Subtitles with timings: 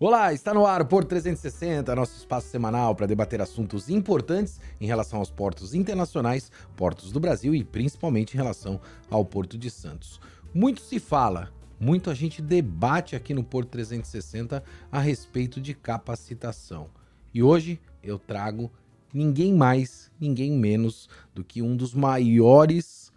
[0.00, 5.18] Olá, está no ar Porto 360, nosso espaço semanal para debater assuntos importantes em relação
[5.18, 8.80] aos portos internacionais, portos do Brasil e principalmente em relação
[9.10, 10.20] ao Porto de Santos.
[10.54, 16.90] Muito se fala, muito a gente debate aqui no Porto 360 a respeito de capacitação.
[17.34, 18.70] E hoje eu trago
[19.12, 23.12] ninguém mais, ninguém menos do que um dos maiores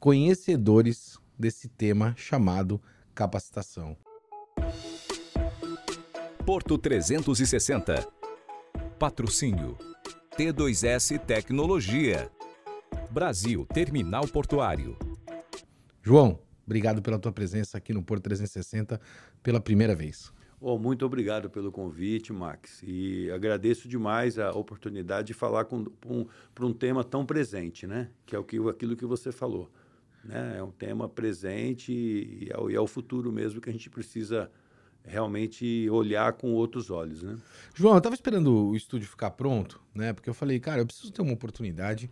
[0.00, 2.82] conhecedores desse tema chamado
[3.14, 3.96] capacitação.
[6.44, 8.04] Porto 360.
[8.98, 9.78] Patrocínio.
[10.36, 12.32] T2S Tecnologia.
[13.08, 14.96] Brasil Terminal Portuário.
[16.02, 19.00] João, obrigado pela tua presença aqui no Porto 360
[19.40, 20.32] pela primeira vez.
[20.60, 22.82] Oh, muito obrigado pelo convite, Max.
[22.84, 28.10] E agradeço demais a oportunidade de falar com, um, para um tema tão presente, né?
[28.26, 29.70] Que é o que, aquilo que você falou.
[30.24, 30.56] Né?
[30.58, 34.50] É um tema presente e é, e é o futuro mesmo que a gente precisa
[35.04, 37.38] realmente olhar com outros olhos, né?
[37.74, 40.12] João, eu estava esperando o estúdio ficar pronto, né?
[40.12, 42.10] Porque eu falei, cara, eu preciso ter uma oportunidade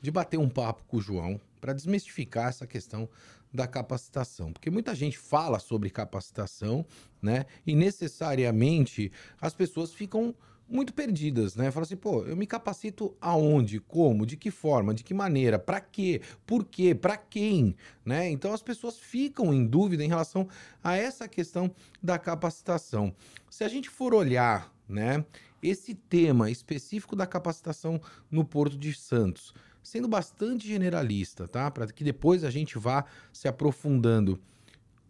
[0.00, 3.08] de bater um papo com o João para desmistificar essa questão
[3.52, 6.84] da capacitação, porque muita gente fala sobre capacitação,
[7.20, 7.44] né?
[7.66, 10.34] E necessariamente as pessoas ficam
[10.68, 11.70] muito perdidas, né?
[11.70, 15.80] Fala assim, pô, eu me capacito aonde, como, de que forma, de que maneira, para
[15.80, 18.30] quê, por quê, para quem, né?
[18.30, 20.48] Então as pessoas ficam em dúvida em relação
[20.82, 21.70] a essa questão
[22.02, 23.14] da capacitação.
[23.50, 25.24] Se a gente for olhar, né,
[25.62, 31.70] esse tema específico da capacitação no Porto de Santos, sendo bastante generalista, tá?
[31.70, 34.40] Para que depois a gente vá se aprofundando.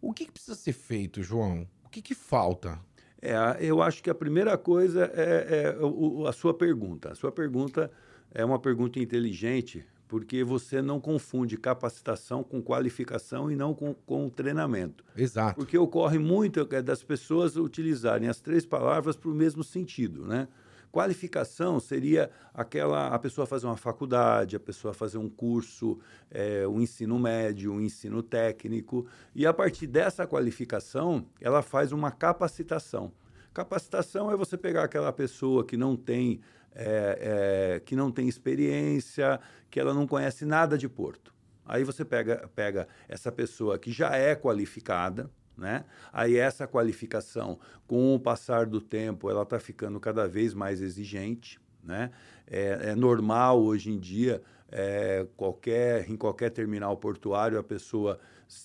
[0.01, 1.67] O que, que precisa ser feito, João?
[1.85, 2.79] O que, que falta?
[3.23, 7.13] É, eu acho que a primeira coisa é, é o, a sua pergunta.
[7.13, 7.89] A sua pergunta
[8.33, 14.29] é uma pergunta inteligente, porque você não confunde capacitação com qualificação e não com, com
[14.29, 15.05] treinamento.
[15.15, 15.55] Exato.
[15.55, 20.49] Porque ocorre muito é, das pessoas utilizarem as três palavras para o mesmo sentido, né?
[20.93, 25.97] Qualificação seria aquela a pessoa fazer uma faculdade, a pessoa fazer um curso,
[26.29, 32.11] é, um ensino médio, um ensino técnico, e a partir dessa qualificação ela faz uma
[32.11, 33.11] capacitação.
[33.51, 36.41] Capacitação é você pegar aquela pessoa que não tem
[36.75, 39.39] é, é, que não tem experiência,
[39.71, 41.33] que ela não conhece nada de porto.
[41.65, 45.27] Aí você pega, pega essa pessoa que já é qualificada,
[45.57, 45.85] né?
[46.11, 51.59] Aí essa qualificação, com o passar do tempo, ela está ficando cada vez mais exigente.
[51.83, 52.11] Né?
[52.47, 54.41] É, é normal hoje em dia,
[54.71, 58.19] é, qualquer, em qualquer terminal portuário, a pessoa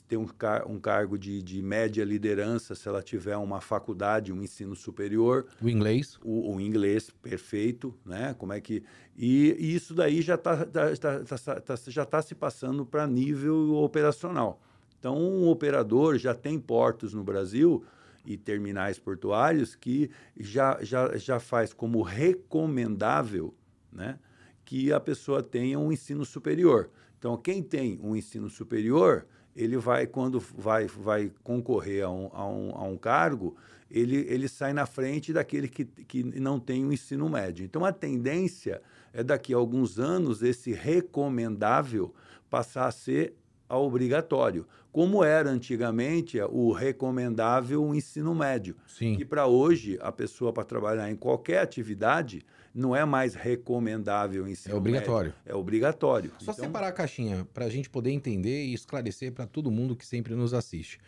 [0.06, 4.42] ter um, car um cargo de, de, média liderança se ela tiver uma faculdade, um
[4.42, 5.46] ensino superior.
[5.60, 6.18] O inglês?
[6.22, 7.94] O, o inglês, perfeito.
[8.04, 8.34] Né?
[8.38, 8.82] Como é que...
[9.16, 13.06] E, e isso daí já está tá, tá, tá, tá, já tá se passando para
[13.06, 14.60] nível operacional.
[14.98, 17.84] Então, um operador já tem portos no Brasil
[18.24, 23.54] e terminais portuários que já, já, já faz como recomendável
[23.92, 24.18] né,
[24.64, 26.90] que a pessoa tenha um ensino superior.
[27.18, 29.26] Então, quem tem um ensino superior,
[29.56, 33.56] ele vai, quando vai, vai concorrer a um, a um, a um cargo,
[33.90, 37.64] ele, ele sai na frente daquele que, que não tem o um ensino médio.
[37.64, 38.82] Então, a tendência
[39.12, 42.14] é daqui a alguns anos esse recomendável
[42.50, 43.34] passar a ser
[43.76, 48.76] obrigatório, como era antigamente o recomendável ensino médio.
[48.86, 49.16] Sim.
[49.16, 54.74] Que para hoje, a pessoa para trabalhar em qualquer atividade não é mais recomendável ensino
[54.74, 55.30] É obrigatório.
[55.30, 56.32] Médio, é obrigatório.
[56.38, 56.64] Só então...
[56.64, 60.34] separar a caixinha para a gente poder entender e esclarecer para todo mundo que sempre
[60.34, 60.98] nos assiste.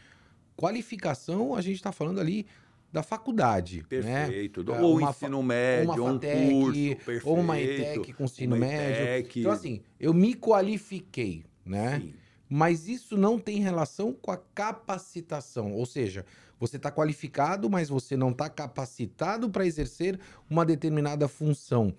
[0.57, 2.47] Qualificação, a gente está falando ali
[2.93, 3.79] da faculdade.
[3.79, 4.27] Né?
[4.27, 4.65] Perfeito.
[4.65, 4.81] Né?
[4.81, 7.29] Ou uma, ensino médio, ou um curso, perfeito.
[7.29, 9.31] Ou uma ETEC com ensino médio.
[9.41, 12.01] Então, assim, eu me qualifiquei, né?
[12.01, 12.15] Sim.
[12.53, 16.27] Mas isso não tem relação com a capacitação, ou seja,
[16.59, 20.19] você está qualificado, mas você não está capacitado para exercer
[20.51, 21.95] uma determinada função.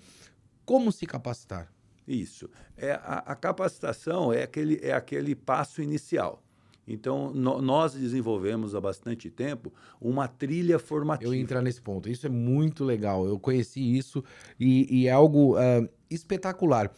[0.66, 1.72] Como se capacitar?
[2.06, 2.50] Isso.
[2.75, 6.44] É, a, a capacitação é aquele, é aquele passo inicial.
[6.88, 11.34] Então, no, nós desenvolvemos há bastante tempo uma trilha formativa.
[11.34, 12.09] Eu entrar nesse ponto.
[12.09, 13.25] Isso é muito legal.
[13.25, 14.23] Eu conheci isso
[14.59, 16.91] e, e é algo uh, espetacular.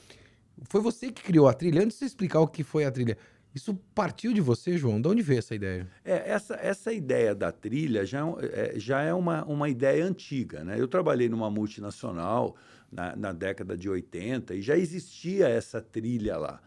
[0.63, 1.81] Foi você que criou a trilha?
[1.81, 3.17] Antes de você explicar o que foi a trilha,
[3.53, 4.99] isso partiu de você, João?
[4.99, 5.87] De onde veio essa ideia?
[6.03, 10.63] É, essa, essa ideia da trilha já é, já é uma, uma ideia antiga.
[10.63, 10.75] Né?
[10.79, 12.55] Eu trabalhei numa multinacional
[12.91, 16.59] na, na década de 80 e já existia essa trilha lá.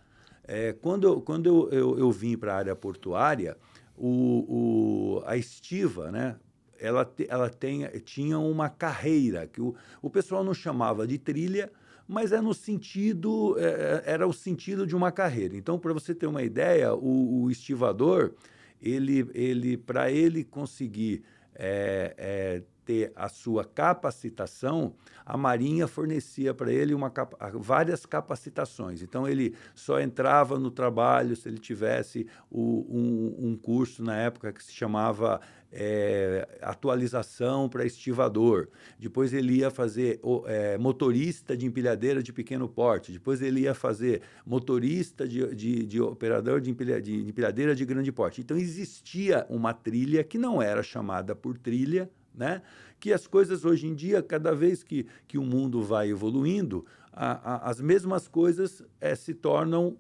[0.47, 3.57] É, quando quando eu, eu, eu vim para a área portuária,
[3.97, 6.37] o, o, a estiva, né,
[6.79, 11.71] ela, ela tem, tinha uma carreira que o, o pessoal não chamava de trilha,
[12.07, 15.57] mas é no sentido, é, é, era o sentido de uma carreira.
[15.57, 18.33] Então, para você ter uma ideia, o, o estivador,
[18.81, 21.23] ele, ele para ele conseguir
[21.55, 24.95] é, é, ter a sua capacitação,
[25.25, 27.13] a Marinha fornecia para ele uma,
[27.55, 29.03] várias capacitações.
[29.03, 34.53] Então, ele só entrava no trabalho se ele tivesse o, um, um curso na época
[34.53, 35.41] que se chamava
[35.73, 38.69] é, atualização para estivador.
[38.99, 43.13] Depois ele ia fazer é, motorista de empilhadeira de pequeno porte.
[43.13, 48.13] Depois ele ia fazer motorista de, de, de operador de, empilha, de empilhadeira de grande
[48.13, 48.41] porte.
[48.41, 52.63] Então existia uma trilha que não era chamada por trilha, né?
[53.01, 57.55] que as coisas hoje em dia, cada vez que, que o mundo vai evoluindo, a,
[57.55, 59.97] a, as mesmas coisas é, se tornam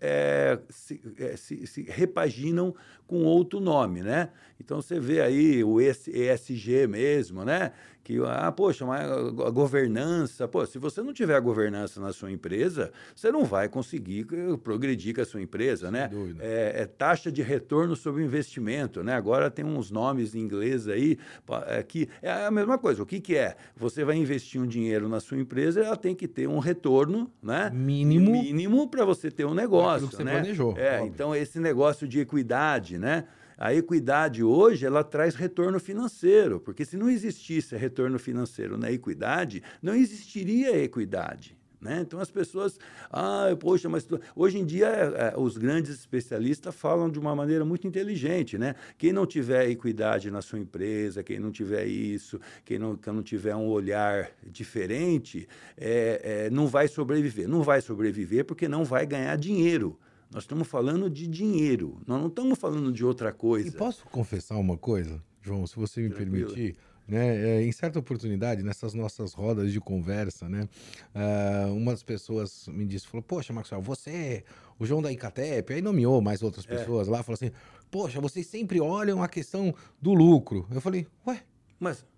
[0.00, 2.74] é, se, é, se, se, repaginam
[3.06, 4.30] com outro nome, né?
[4.58, 7.72] Então você vê aí o ESG mesmo, né?
[8.04, 12.92] que, ah, poxa, mas a governança, pô, se você não tiver governança na sua empresa,
[13.16, 16.10] você não vai conseguir eh, progredir com a sua empresa, né?
[16.38, 19.14] É, é, taxa de retorno sobre investimento, né?
[19.14, 21.18] Agora tem uns nomes em inglês aí
[21.66, 23.02] é, que é a mesma coisa.
[23.02, 23.56] O que, que é?
[23.74, 27.70] Você vai investir um dinheiro na sua empresa, ela tem que ter um retorno, né?
[27.72, 28.32] Mínimo.
[28.32, 30.32] Mínimo para você ter um negócio, que você né?
[30.32, 30.76] planejou.
[30.76, 31.12] É, óbvio.
[31.14, 33.24] então esse negócio de equidade, né?
[33.56, 39.62] A equidade hoje ela traz retorno financeiro, porque se não existisse retorno financeiro na equidade,
[39.80, 41.56] não existiria equidade.
[41.84, 42.00] Né?
[42.00, 42.78] Então as pessoas,
[43.10, 44.18] ah, poxa, mas tu...
[44.34, 48.74] hoje em dia é, é, os grandes especialistas falam de uma maneira muito inteligente, né?
[48.96, 53.22] Quem não tiver equidade na sua empresa, quem não tiver isso, quem não, quem não
[53.22, 55.46] tiver um olhar diferente,
[55.76, 57.46] é, é, não vai sobreviver.
[57.46, 59.98] Não vai sobreviver porque não vai ganhar dinheiro.
[60.34, 63.68] Nós estamos falando de dinheiro, nós não estamos falando de outra coisa.
[63.68, 66.48] E posso confessar uma coisa, João, se você me Tranquilo.
[66.48, 66.76] permitir?
[67.06, 70.68] Né, é, em certa oportunidade, nessas nossas rodas de conversa, né,
[71.14, 74.42] uh, umas pessoas me disse, falou, poxa, Maxwell, você,
[74.76, 76.68] o João da Icatep, aí nomeou mais outras é.
[76.68, 77.10] pessoas é.
[77.12, 77.52] lá, falou assim,
[77.88, 79.72] poxa, vocês sempre olham a questão
[80.02, 80.66] do lucro.
[80.68, 81.44] Eu falei, ué,
[81.78, 82.13] mas ah,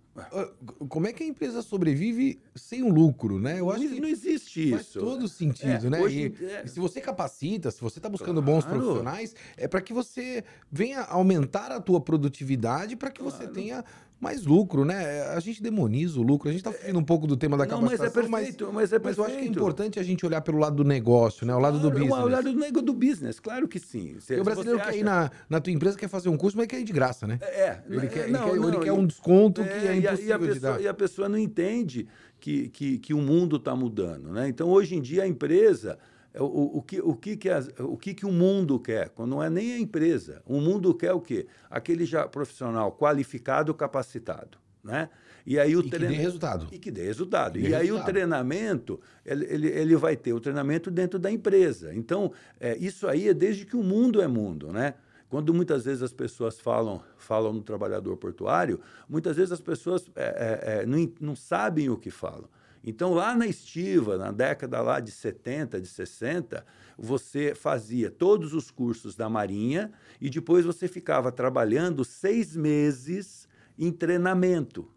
[0.88, 3.60] como é que a empresa sobrevive sem o lucro, né?
[3.60, 5.00] Eu acho não, que não existe faz isso.
[5.00, 6.00] Faz todo sentido, é, né?
[6.00, 6.66] Hoje, e, é...
[6.66, 8.60] se você capacita, se você está buscando claro.
[8.60, 13.36] bons profissionais, é para que você venha aumentar a tua produtividade para que claro.
[13.36, 13.84] você tenha
[14.18, 15.22] mais lucro, né?
[15.28, 16.48] A gente demoniza o lucro.
[16.48, 18.74] A gente está fugindo um pouco do tema da não, capacitação, mas é perfeito, mas,
[18.74, 21.46] mas, é mas eu acho que é importante a gente olhar pelo lado do negócio,
[21.46, 21.54] né?
[21.54, 22.24] O lado claro, do business.
[22.24, 24.16] O lado do, negócio do business, claro que sim.
[24.20, 24.96] Se, o brasileiro quer acha...
[24.96, 27.38] ir na, na tua empresa, quer fazer um curso, mas quer ir de graça, né?
[27.42, 27.80] É.
[27.88, 30.08] Ele quer, não, ele quer, não, ele quer um desconto é, que é impossível e
[30.08, 30.80] a, e a pessoa, dar.
[30.80, 32.08] E a pessoa não entende
[32.40, 34.48] que, que, que o mundo está mudando, né?
[34.48, 35.98] Então, hoje em dia, a empresa...
[36.36, 39.10] É, o, o, que, o, que, que, as, o que, que o mundo quer?
[39.18, 40.42] Não é nem a empresa.
[40.44, 41.46] O mundo quer o quê?
[41.70, 44.58] Aquele já profissional qualificado, capacitado.
[44.84, 45.08] Né?
[45.46, 46.68] E aí o e que dê resultado.
[46.70, 47.58] E que dê resultado.
[47.58, 51.94] e aí o treinamento, ele, ele, ele, vai ter o treinamento dentro da empresa.
[51.94, 52.30] Então,
[52.60, 54.94] é, isso aí é desde que o mundo é mundo, né?
[55.30, 58.78] Quando muitas vezes as pessoas falam, falam no trabalhador portuário,
[59.08, 62.48] muitas vezes as pessoas é, é, é não, não sabem o que falam.
[62.86, 66.64] Então, lá na estiva, na década lá de 70, de 60,
[66.96, 69.90] você fazia todos os cursos da Marinha
[70.20, 74.88] e depois você ficava trabalhando seis meses em treinamento.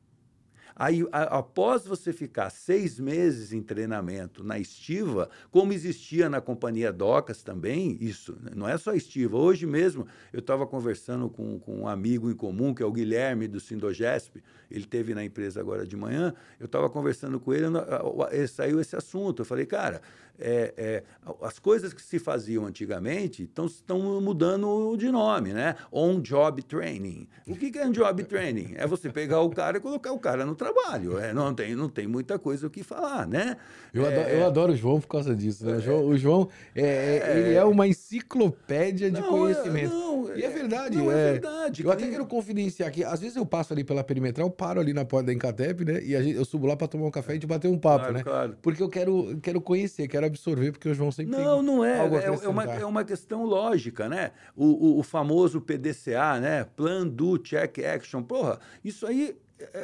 [0.80, 6.94] Aí, a, após você ficar seis meses em treinamento na estiva, como existia na companhia
[6.94, 9.36] Docas também, isso né, não é só estiva.
[9.36, 13.46] Hoje mesmo eu estava conversando com, com um amigo em comum, que é o Guilherme
[13.46, 14.42] do Sindogesp,
[14.72, 17.66] ele teve na empresa agora de manhã, eu estava conversando com ele,
[18.48, 19.42] saiu esse assunto.
[19.42, 20.00] Eu falei, cara,
[20.40, 21.04] é, é,
[21.42, 25.76] as coisas que se faziam antigamente estão mudando de nome, né?
[25.92, 27.28] On-job training.
[27.45, 28.74] O que, que é on-job training?
[28.76, 30.69] É você pegar o cara e colocar o cara no trabalho.
[31.19, 33.57] É, não, tem, não tem muita coisa o que falar, né?
[33.94, 35.66] Eu, é, adoro, eu adoro o João por causa disso.
[35.66, 35.78] Né?
[35.78, 39.94] O João, o João é, é, ele é uma enciclopédia de não, conhecimento.
[39.94, 40.97] Não, e é verdade.
[40.97, 41.83] Não é, verdade.
[41.83, 43.04] Eu até quero confidenciar aqui.
[43.04, 46.02] Às vezes eu passo ali pela perimetral, paro ali na porta da Encatep, né?
[46.02, 48.14] E gente, eu subo lá para tomar um café e te bater um papo, claro,
[48.14, 48.23] né?
[48.23, 48.57] Claro.
[48.61, 51.99] Porque eu quero, quero conhecer, quero absorver, porque o João sempre não, tem Não, é.
[51.99, 54.31] É, é, uma, é uma questão lógica, né?
[54.56, 56.64] O, o, o famoso PDCA, né?
[56.64, 58.21] Plan, Do, Check, Action.
[58.21, 59.35] Porra, isso aí é,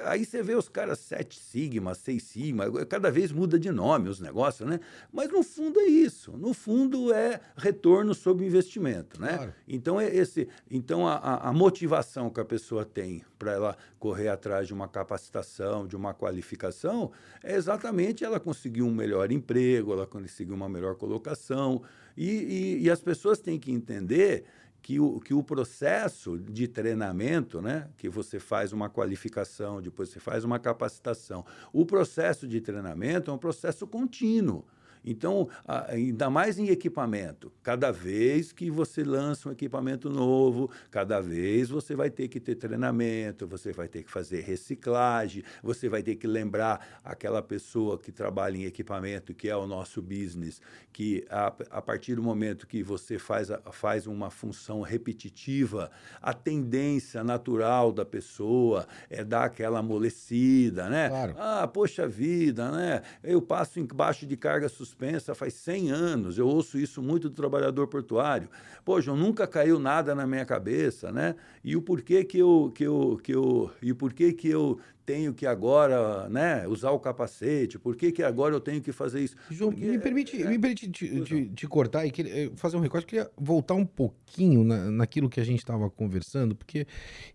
[0.05, 4.19] aí você vê os caras sete sigma, seis sigma, cada vez muda de nome os
[4.19, 4.79] negócios, né?
[5.11, 6.31] Mas no fundo é isso.
[6.37, 9.37] No fundo é retorno sobre investimento, né?
[9.37, 9.53] Claro.
[9.67, 14.67] Então é esse, então a, a motivação que a pessoa tem para ela correr atrás
[14.67, 17.11] de uma capacitação, de uma qualificação,
[17.43, 21.81] é exatamente ela conseguir um melhor emprego, ela conseguir uma melhor colocação
[22.15, 24.45] e, e, e as pessoas têm que entender
[24.85, 30.19] que o, que o processo de treinamento, né, que você faz uma qualificação, depois você
[30.19, 34.63] faz uma capacitação, o processo de treinamento é um processo contínuo.
[35.05, 35.47] Então,
[35.87, 41.95] ainda mais em equipamento, cada vez que você lança um equipamento novo, cada vez você
[41.95, 46.25] vai ter que ter treinamento, você vai ter que fazer reciclagem, você vai ter que
[46.25, 50.59] lembrar aquela pessoa que trabalha em equipamento, que é o nosso business,
[50.91, 57.23] que a, a partir do momento que você faz, faz uma função repetitiva, a tendência
[57.23, 61.09] natural da pessoa é dar aquela amolecida, né?
[61.09, 61.35] Claro.
[61.37, 63.03] Ah, poxa vida, né?
[63.23, 64.94] Eu passo embaixo de carga suspensa
[65.35, 68.49] faz 100 anos, eu ouço isso muito do trabalhador portuário.
[68.83, 71.35] Poxa, nunca caiu nada na minha cabeça, né?
[71.63, 75.33] E o porquê que eu, que eu, que eu, e o porquê que eu tenho
[75.33, 77.77] que agora né, usar o capacete?
[77.77, 79.35] Por que, que agora eu tenho que fazer isso?
[79.51, 82.79] João, Porque, me permite, é, me permite te, te, te, cortar e eh, fazer um
[82.79, 83.05] recorte.
[83.05, 86.87] Eu queria voltar um pouquinho na, naquilo que a gente estava conversando, porque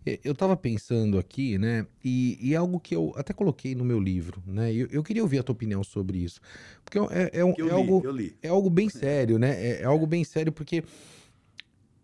[0.05, 1.87] eh, eu estava pensando aqui, né?
[2.05, 4.73] E, e, é algo que eu até coloquei no meu livro, né?
[4.73, 6.41] Eu, eu queria ouvir a tua opinião sobre isso.
[6.85, 8.03] Porque é, é, um, é li, algo,
[8.43, 9.51] é algo bem sério, né?
[9.51, 10.83] É, é algo bem sério, porque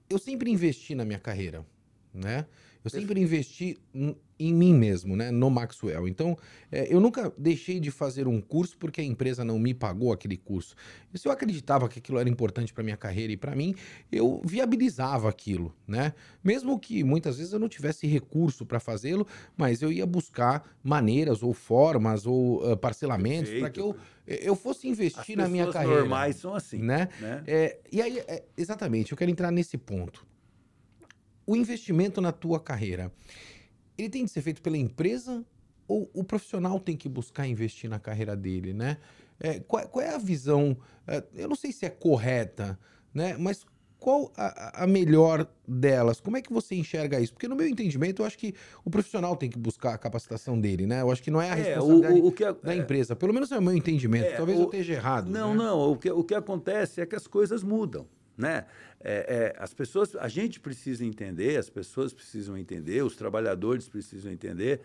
[0.09, 1.67] eu sempre investi na minha carreira,
[2.15, 2.47] né?
[2.87, 3.79] Eu sempre investi
[4.39, 5.31] em mim mesmo, né?
[5.31, 6.07] No Maxwell.
[6.07, 6.37] Então,
[6.71, 10.37] é, eu nunca deixei de fazer um curso porque a empresa não me pagou aquele
[10.37, 10.77] curso.
[11.13, 13.75] E se eu acreditava que aquilo era importante para minha carreira e para mim,
[14.13, 16.13] eu viabilizava aquilo, né?
[16.45, 19.27] Mesmo que muitas vezes eu não tivesse recurso para fazê-lo,
[19.57, 24.89] mas eu ia buscar maneiras ou formas ou uh, parcelamentos para que eu eu fosse
[24.89, 26.01] investir As na minha carreira.
[26.01, 27.09] normais são assim, né?
[27.21, 27.45] né?
[27.47, 30.27] É, e aí, é, exatamente, eu quero entrar nesse ponto
[31.47, 33.13] o investimento na tua carreira,
[33.97, 35.45] ele tem de ser feito pela empresa
[35.89, 38.99] ou o profissional tem que buscar investir na carreira dele, né?
[39.39, 40.77] É, qual, qual, é a visão?
[41.07, 42.79] É, eu não sei se é correta,
[43.15, 43.37] né?
[43.39, 43.65] Mas
[43.99, 46.21] qual a, a, melhor delas?
[46.21, 47.33] Como é que você enxerga isso?
[47.33, 50.87] Porque no meu entendimento, eu acho que o profissional tem que buscar a capacitação dele,
[50.87, 51.03] né?
[51.03, 53.15] Eu acho que não é a responsabilidade é, o, o que, da é, empresa.
[53.15, 54.27] Pelo menos é o meu entendimento.
[54.27, 55.31] É, Talvez o, eu esteja errado.
[55.31, 55.65] Não, né?
[55.65, 55.93] não.
[55.93, 58.67] O que, o que acontece é que as coisas mudam né?
[59.01, 64.33] É, é, as pessoas, a gente precisa entender, as pessoas precisam entender, os trabalhadores precisam
[64.33, 64.81] entender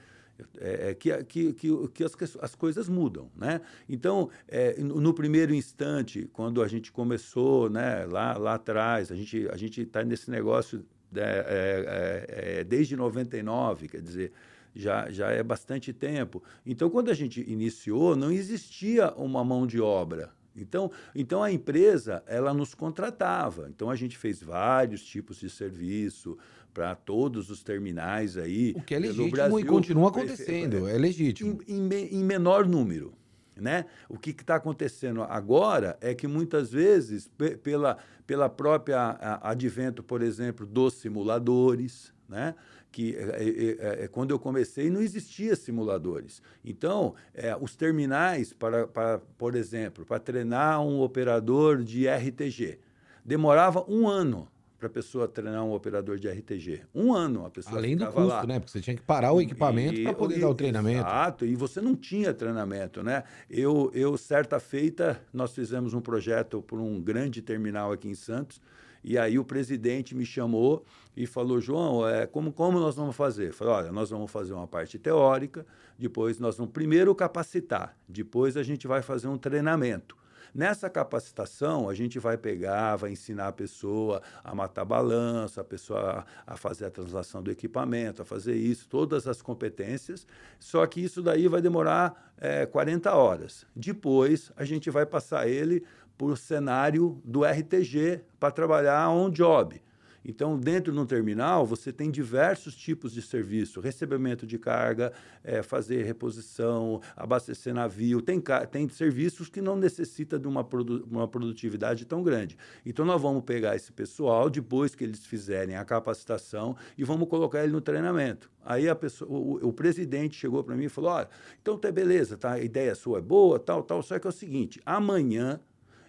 [0.60, 3.62] é, é que, que, que, que as, as, coisas mudam, né?
[3.88, 9.48] Então, é, no, primeiro instante, quando a gente começou, né, lá, lá atrás, a gente
[9.50, 14.31] a gente está nesse negócio né, é, desde 99, quer dizer,
[14.75, 16.41] já, já é bastante tempo.
[16.65, 22.24] Então, quando a gente iniciou, não existia uma mão de obra, então, então a empresa
[22.27, 23.70] ela nos contratava.
[23.70, 26.38] Então a gente fez vários tipos de serviço
[26.74, 28.74] para todos os terminais aí.
[28.75, 31.60] O que é legítimo Brasil, e continua acontecendo, é, é legítimo.
[31.67, 33.13] Em, em, em, menor número.
[33.55, 33.86] Né?
[34.10, 37.29] O que está acontecendo agora é que muitas vezes,
[37.62, 42.55] pela, pela própria advento, por exemplo, dos simuladores, né?
[42.92, 46.42] Que é, é, é, quando eu comecei não existia simuladores.
[46.64, 52.80] Então, é, os terminais, para, para, por exemplo, para treinar um operador de RTG,
[53.24, 54.48] demorava um ano
[54.82, 56.82] para a pessoa treinar um operador de RTG.
[56.94, 58.46] Um ano a pessoa Além do custo, lá.
[58.48, 58.60] né?
[58.60, 61.08] Porque você tinha que parar o equipamento para poder e, dar o treinamento.
[61.08, 63.24] Exato, e você não tinha treinamento, né?
[63.48, 68.60] Eu, eu, certa feita, nós fizemos um projeto por um grande terminal aqui em Santos,
[69.03, 73.51] e aí o presidente me chamou e falou, João, é, como, como nós vamos fazer?
[73.51, 75.65] Falei, olha, nós vamos fazer uma parte teórica,
[75.98, 80.22] depois nós vamos primeiro capacitar, depois a gente vai fazer um treinamento.
[80.53, 86.25] Nessa capacitação, a gente vai pegar, vai ensinar a pessoa a matar balanço, a pessoa
[86.46, 90.27] a, a fazer a translação do equipamento, a fazer isso, todas as competências.
[90.60, 93.65] Só que isso daí vai demorar é, 40 horas.
[93.74, 95.86] Depois, a gente vai passar ele
[96.18, 99.82] por cenário do RTG para trabalhar on job.
[100.24, 105.12] Então, dentro de um terminal, você tem diversos tipos de serviço: recebimento de carga,
[105.44, 108.22] é, fazer reposição, abastecer navio.
[108.22, 112.56] Tem, tem serviços que não necessita de uma, produ uma produtividade tão grande.
[112.86, 117.63] Então, nós vamos pegar esse pessoal, depois que eles fizerem a capacitação, e vamos colocar
[117.63, 118.51] ele no treinamento.
[118.63, 121.30] Aí a pessoa, o, o presidente chegou para mim e falou: olha,
[121.62, 124.34] então tá beleza, tá, a ideia sua é boa, tal, tal, só que é o
[124.34, 125.60] seguinte: amanhã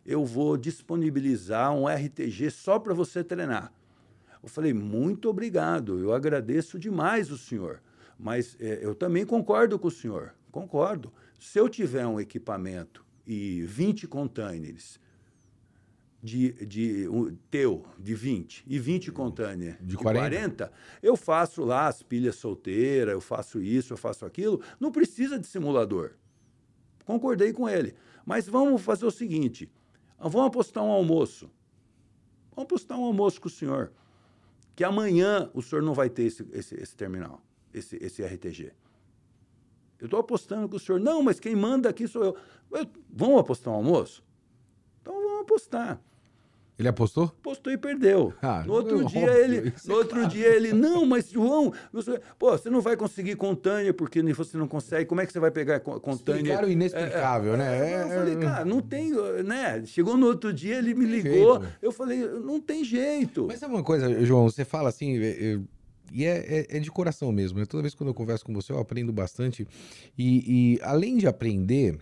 [0.04, 3.72] eu vou disponibilizar um RTG só para você treinar.
[4.42, 7.80] Eu falei, muito obrigado, eu agradeço demais o senhor,
[8.18, 11.12] mas é, eu também concordo com o senhor, concordo.
[11.38, 15.00] Se eu tiver um equipamento e 20 containers
[16.22, 20.66] de, de um, teu, de 20, e 20 containers de, de 40.
[20.66, 25.38] 40, eu faço lá as pilhas solteiras, eu faço isso, eu faço aquilo, não precisa
[25.38, 26.12] de simulador.
[27.04, 27.94] Concordei com ele.
[28.24, 29.68] Mas vamos fazer o seguinte:
[30.30, 31.50] vamos apostar um almoço.
[32.54, 33.92] Vamos apostar um almoço com o senhor
[34.74, 37.42] que amanhã o senhor não vai ter esse, esse, esse terminal,
[37.74, 38.72] esse, esse RTG.
[39.98, 40.98] Eu estou apostando com o senhor.
[40.98, 42.36] Não, mas quem manda aqui sou eu.
[42.72, 42.86] eu.
[43.10, 44.24] Vamos apostar um almoço?
[45.42, 46.00] apostar.
[46.78, 47.28] Ele apostou?
[47.42, 48.32] Postou e perdeu.
[48.42, 50.28] Ah, no outro é dia óbvio, ele, no é outro claro.
[50.28, 54.56] dia ele, não, mas João, você, pô, você não vai conseguir com Tânia porque você
[54.56, 55.04] não consegue.
[55.04, 56.40] Como é que você vai pegar com, com Tânia?
[56.40, 58.04] Explicaram inexplicável, né?
[58.04, 59.12] Eu falei, É- cara, não tem,
[59.44, 59.84] né?
[59.86, 61.60] Chegou no outro dia, ele me ligou.
[61.60, 61.74] jeito.
[61.82, 63.46] Eu falei, não tem jeito.
[63.46, 64.48] Mas sabe uma coisa, João?
[64.50, 65.60] Você fala assim, é- é-
[66.10, 66.38] e é,
[66.70, 67.58] é- é de coração mesmo.
[67.58, 67.66] né?
[67.66, 69.68] Toda vez quando eu converso com você, eu aprendo bastante.
[70.18, 71.98] E, e além de aprender,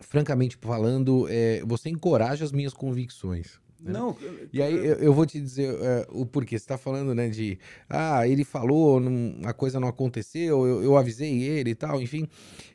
[0.00, 3.58] francamente falando, é, você encoraja as minhas convicções.
[3.80, 3.92] Né?
[3.92, 4.16] Não,
[4.52, 6.58] E aí eu, eu vou te dizer é, o porquê.
[6.58, 10.96] Você está falando, né, de ah, ele falou, não- a coisa não aconteceu, eu, eu
[10.96, 12.28] avisei ele e tal, enfim.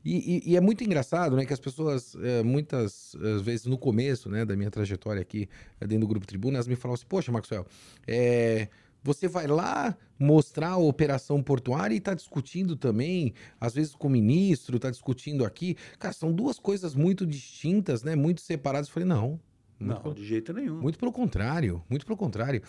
[0.04, 4.30] E, e- e é muito engraçado, né, que as pessoas, é, muitas vezes no começo,
[4.30, 5.48] né, da minha trajetória aqui
[5.80, 7.66] eh, dentro do Grupo Tribuna, elas me falam assim, poxa, Maxwell,
[8.08, 8.68] é,
[9.04, 14.12] você vai lá mostrar a operação portuária e está discutindo também, às vezes com o
[14.12, 15.76] ministro, está discutindo aqui.
[15.98, 18.88] Cara, são duas coisas muito distintas, né, muito separadas.
[18.88, 19.40] Eu falei, não.
[19.82, 20.80] Muito não, de jeito nenhum.
[20.80, 22.62] muito pelo contrário, muito pelo contrário.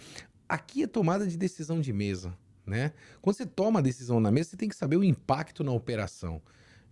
[0.49, 2.93] Aqui é tomada de decisão de mesa, né?
[3.21, 6.41] Quando você toma a decisão na mesa, você tem que saber o impacto na operação.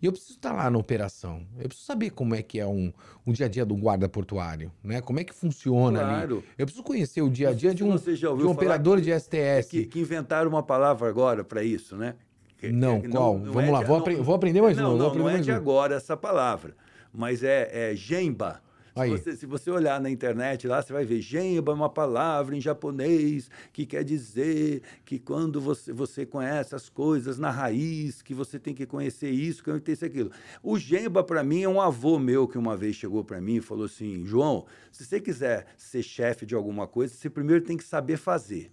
[0.03, 1.47] E eu preciso estar lá na operação.
[1.59, 2.91] Eu preciso saber como é que é um,
[3.27, 5.03] um dia a dia do guarda portuário, né?
[5.03, 6.09] Como é que funciona ali.
[6.09, 6.45] Claro.
[6.57, 9.69] Eu preciso conhecer o dia a Não dia de um, de um operador de STS.
[9.69, 12.15] Que, que inventaram uma palavra agora para isso, né?
[12.57, 13.39] Que- Não, que qual?
[13.39, 15.53] Vamos é lá, de- vou apre- vou aprender mais não, Não, aprender não é de
[15.53, 16.75] agora essa palavra,
[17.13, 18.63] mas é, é gemba.
[18.95, 19.11] Se Aí.
[19.11, 22.61] você, se você olhar na internet lá, você vai ver gemba é uma palavra em
[22.61, 28.59] japonês que quer dizer que quando você, você conhece as coisas na raiz, que você
[28.59, 30.31] tem que conhecer isso, que tenho isso aquilo.
[30.63, 33.61] O gemba, para mim, é um avô meu que uma vez chegou para mim e
[33.61, 37.85] falou assim: João, se você quiser ser chefe de alguma coisa, você primeiro tem que
[37.85, 38.73] saber fazer.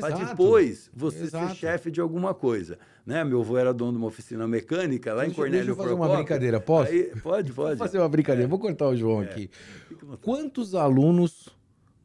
[0.00, 1.48] Para depois você Exato.
[1.50, 2.78] ser chefe de alguma coisa.
[3.04, 3.22] Né?
[3.24, 5.94] Meu avô era dono de uma oficina mecânica lá em Deixa- Cornélio deixa eu fazer
[5.94, 6.24] uma Procópio.
[6.24, 6.90] brincadeira, posso?
[6.92, 7.78] Aí- pode, Vou pode.
[7.78, 9.48] fazer uma brincadeira, vou cortar o João aqui.
[10.22, 11.48] Quantos alunos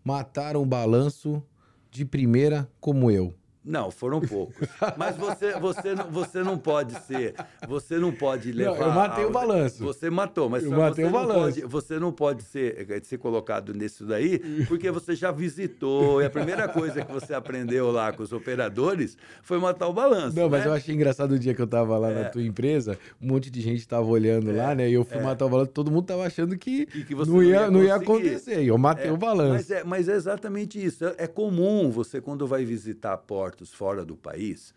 [0.03, 1.43] mataram o balanço
[1.89, 3.33] de primeira como eu?
[3.63, 4.67] Não, foram poucos.
[4.97, 7.35] Mas você, você, não- você não pode ser.
[7.67, 8.79] Você não pode levar.
[8.79, 9.83] eu matei o balanço.
[9.83, 11.59] Você matou, mas Eu matei você o não balanço.
[11.61, 16.21] Pode, você não pode ser, eh, ser colocado nisso daí, porque você já visitou.
[16.21, 20.35] E a primeira coisa que você aprendeu lá com os operadores foi matar o balanço.
[20.35, 20.67] Não, mas né?
[20.67, 23.61] eu achei engraçado o dia que eu tava lá na tua empresa, um monte de
[23.61, 24.89] gente tava olhando lá, né?
[24.89, 27.69] E eu fui matar o balanço, todo mundo tava achando que, que você não, ia,
[27.69, 28.63] não ia acontecer.
[28.63, 29.53] E eu matei É, o balanço.
[29.53, 31.05] Mas é, mas é exatamente isso.
[31.05, 33.17] É, é comum você, quando vai visitar
[33.51, 34.73] portos fora do país,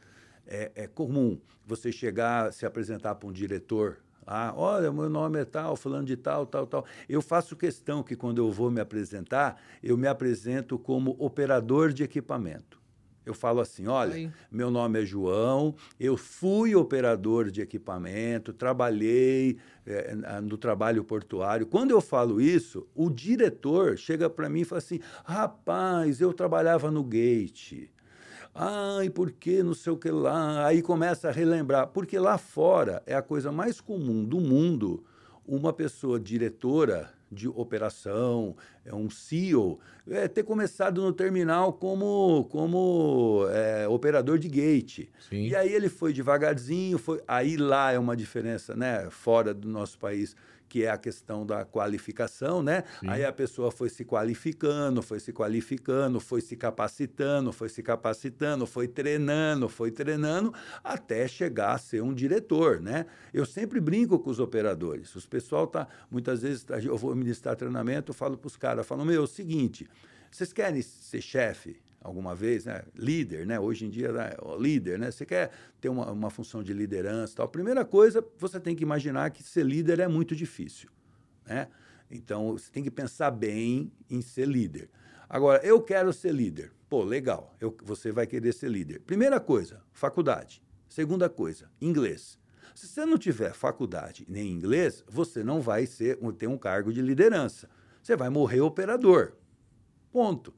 [0.46, 3.98] é, é comum você chegar, se apresentar para um diretor.
[4.26, 6.84] Ah, olha, meu nome é tal, fulano de tal, tal, tal.
[7.08, 12.02] Eu faço questão que quando eu vou me apresentar, eu me apresento como operador de
[12.02, 12.82] equipamento.
[13.24, 14.30] Eu falo assim, olha, Aí.
[14.50, 19.56] meu nome é João, eu fui operador de equipamento, trabalhei
[20.16, 21.66] na- no trabalho portuário.
[21.66, 26.90] Quando eu falo isso, o diretor chega para mim e fala assim: rapaz, eu trabalhava
[26.90, 27.88] no gate.
[28.54, 30.64] Ai, por que não sei o que lá?
[30.66, 31.88] Aí começa a relembrar.
[31.88, 35.04] Porque lá fora é a coisa mais comum do mundo
[35.44, 38.54] uma pessoa diretora de operação,
[38.85, 45.09] é um CEO, é, ter começado no terminal como, como é, operador de gate.
[45.29, 45.49] Sim.
[45.49, 49.99] E aí ele foi devagarzinho, foi, aí lá é uma diferença, né, fora do nosso
[49.99, 50.37] país,
[50.75, 52.83] que é a questão da qualificação, né?
[52.99, 53.09] Sim.
[53.09, 58.66] Aí a pessoa foi se qualificando, foi se qualificando, foi se capacitando, foi se capacitando,
[58.66, 63.07] foi treinando, foi treinando, até chegar a ser um diretor, né?
[63.33, 65.14] Eu sempre brinco com os operadores.
[65.14, 68.84] Os pessoal tá, muitas vezes, eu vou ministrar treinamento, eu falo para os caras, eu
[68.84, 69.88] falo, meu, é o seguinte,
[70.30, 71.82] vocês querem ser chefe?
[72.04, 72.82] alguma vez, né?
[72.94, 73.58] líder, né?
[73.58, 74.32] hoje em dia, né?
[74.60, 75.10] líder, né?
[75.10, 77.48] você quer ter uma, uma função de liderança tal.
[77.48, 80.90] Primeira coisa, você tem que imaginar que ser líder é muito difícil.
[81.46, 81.66] Né?
[82.10, 84.90] Então, você tem que pensar bem em ser líder.
[85.26, 86.70] Agora, eu quero ser líder.
[86.90, 89.00] Pô, legal, eu, você vai querer ser líder.
[89.00, 90.62] Primeira coisa, faculdade.
[90.87, 92.38] Segunda coisa, inglês.
[92.74, 97.00] Se você não tiver faculdade nem inglês, você não vai ser, ter um cargo de
[97.00, 97.68] liderança.
[98.04, 99.32] Você vai morrer operador.
[100.12, 100.52] Ponto.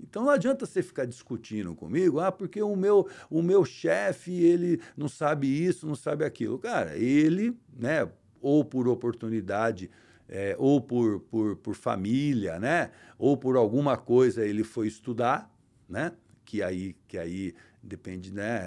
[0.00, 4.80] Então não adianta você ficar discutindo comigo, ah, porque o meu, o meu chefe, ele
[4.96, 6.56] não sabe isso, não sabe aquilo.
[6.56, 8.08] Cara, ele, né,
[8.40, 9.90] ou por oportunidade,
[10.28, 15.52] é, ou por, por, por família, né, ou por alguma coisa ele foi estudar,
[15.88, 16.12] né,
[16.44, 17.54] que aí, que aí
[17.84, 18.60] depende né,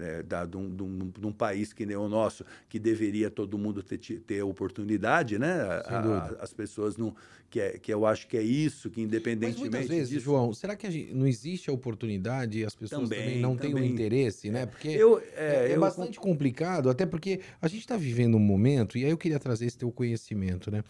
[0.00, 3.30] é, da, de, um, de, um, de, um, país que nem o nosso, que deveria
[3.30, 5.60] todo mundo ter, ter oportunidade, né?
[5.86, 7.14] A, as pessoas não.
[7.50, 9.60] Que, é, que eu acho que é isso, que independentemente.
[9.60, 13.10] Mas muitas vezes, disso, João, será que gente, não existe a oportunidade e as pessoas
[13.10, 14.64] também, também não também, têm o interesse, né?
[14.64, 16.22] Porque eu, é, é, é bastante eu...
[16.22, 19.76] complicado, até porque a gente está vivendo um momento, e aí eu queria trazer esse
[19.76, 20.82] teu conhecimento, né?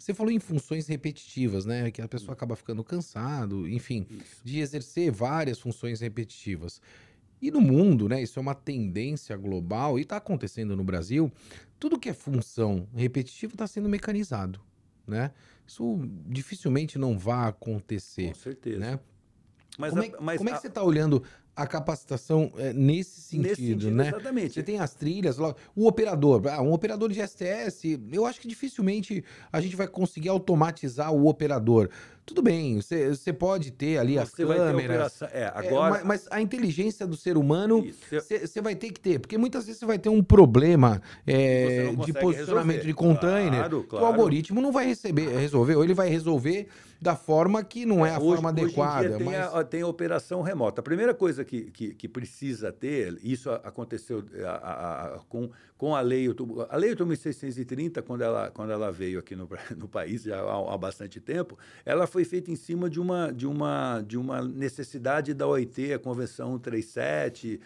[0.00, 1.90] Você falou em funções repetitivas, né?
[1.90, 4.40] Que a pessoa acaba ficando cansado, enfim, isso.
[4.42, 6.80] de exercer várias funções repetitivas.
[7.40, 11.32] E no mundo, né, isso é uma tendência global e está acontecendo no Brasil,
[11.78, 14.60] tudo que é função repetitiva está sendo mecanizado,
[15.06, 15.32] né?
[15.66, 18.28] Isso dificilmente não vai acontecer.
[18.28, 18.78] Com certeza.
[18.78, 19.00] Né?
[19.78, 21.22] Mas como, é, mas como é que você está olhando
[21.54, 24.08] a capacitação é, nesse, sentido, nesse sentido, né?
[24.08, 24.54] Exatamente.
[24.54, 29.24] Você tem as trilhas, o operador, ah, um operador de STS, eu acho que dificilmente
[29.52, 31.90] a gente vai conseguir automatizar o operador.
[32.24, 35.22] Tudo bem, você, você pode ter ali você as câmeras.
[35.22, 35.96] É, é, agora...
[35.96, 39.66] É, mas, mas, a inteligência do ser humano você vai ter que ter, porque muitas
[39.66, 42.86] vezes você vai ter um problema é, de posicionamento resolver.
[42.86, 43.88] de container claro, claro.
[43.88, 46.68] que o algoritmo não vai receber, resolver, ou ele vai resolver
[47.00, 49.16] da forma que não é, é a hoje, forma adequada.
[49.16, 49.54] Tem, mas...
[49.54, 50.80] a, tem a operação remota.
[50.80, 56.00] A primeira coisa que, que, que precisa ter, isso aconteceu a, a, com, com a
[56.02, 56.28] lei,
[56.68, 60.76] a lei 8630, quando ela, quando ela veio aqui no, no país já há, há
[60.76, 65.46] bastante tempo, ela foi feita em cima de uma, de uma, de uma necessidade da
[65.46, 67.60] OIT, a Convenção 37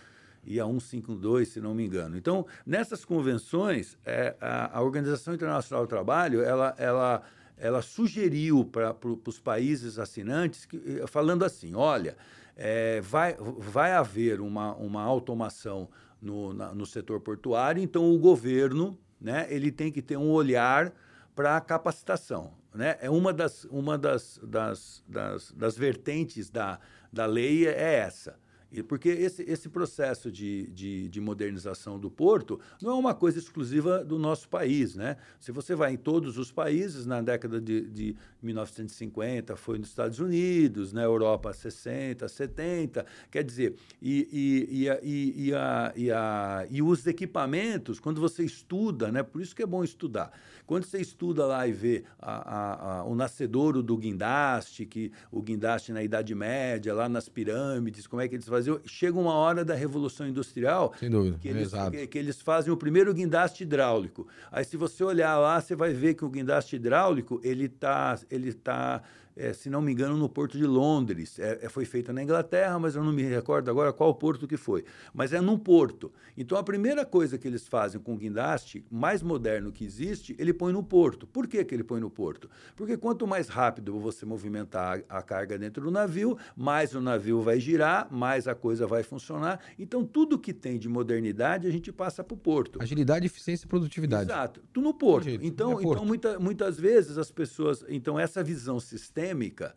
[0.45, 2.17] e a 152, se não me engano.
[2.17, 7.23] Então, nessas convenções, é, a, a Organização Internacional do Trabalho, ela, ela
[7.57, 12.17] ela sugeriu para os países assinantes, que, eh, falando assim: olha,
[12.57, 15.89] é, vai, vai haver uma, uma automação
[16.21, 20.93] no, na, no setor portuário, então o governo né, ele tem que ter um olhar
[21.35, 22.53] para a capacitação.
[22.75, 22.99] Né?
[23.01, 26.81] É uma das, uma das, das, das, das vertentes da,
[27.13, 28.37] da lei é essa.
[28.83, 34.05] Porque esse, esse processo de, de, de, modernização do porto não é uma coisa exclusiva
[34.05, 34.95] do nosso país.
[34.95, 35.17] Né?
[35.39, 40.19] Se você vai em todos os países, na década de, de 1950 foi nos Estados
[40.19, 46.11] Unidos, na Europa 60, 70, quer dizer, e, e, e, a, e, e, a, e,
[46.11, 49.23] a, e os equipamentos, quando você estuda, né?
[49.23, 50.33] por isso que é bom estudar,
[50.67, 55.43] quando você estuda lá e vê a, a, a, o nascedouro do guindaste, que o
[55.43, 59.35] guindaste na Idade Média, lá nas pirâmides, como é que eles faziam Brasil, chega uma
[59.35, 63.63] hora da Revolução Industrial Sem dúvida, que, eles, que, que, eles fazem o primeiro guindaste
[63.63, 64.27] hidráulico.
[64.51, 68.53] Aí, se você olhar lá, você vai ver que o guindaste hidráulico ele está ele
[68.53, 69.03] tá
[69.37, 71.39] é, se não me engano, no porto de Londres.
[71.39, 74.57] É, é, foi feita na Inglaterra, mas eu não me recordo agora qual porto que
[74.57, 74.85] foi.
[75.13, 76.13] Mas é num porto.
[76.37, 80.53] Então, a primeira coisa que eles fazem com o guindaste, mais moderno que existe, ele
[80.53, 81.27] põe no porto.
[81.27, 82.49] Por que, que ele põe no porto?
[82.77, 87.43] Porque quanto mais rápido você movimentar a, a carga dentro do navio, mais o navio
[87.43, 89.61] vai girar, mais a coisa vai funcionar.
[89.79, 92.81] Então, tudo que tem de modernidade, a gente passa para o porto.
[92.81, 94.31] Agilidade, eficiência e produtividade.
[94.31, 94.61] Exato.
[94.73, 95.29] Tudo no porto.
[95.29, 95.93] Então, é porto.
[95.93, 97.85] então muita, muitas vezes as pessoas...
[97.89, 99.75] Então, essa visão sistêmica sistêmica,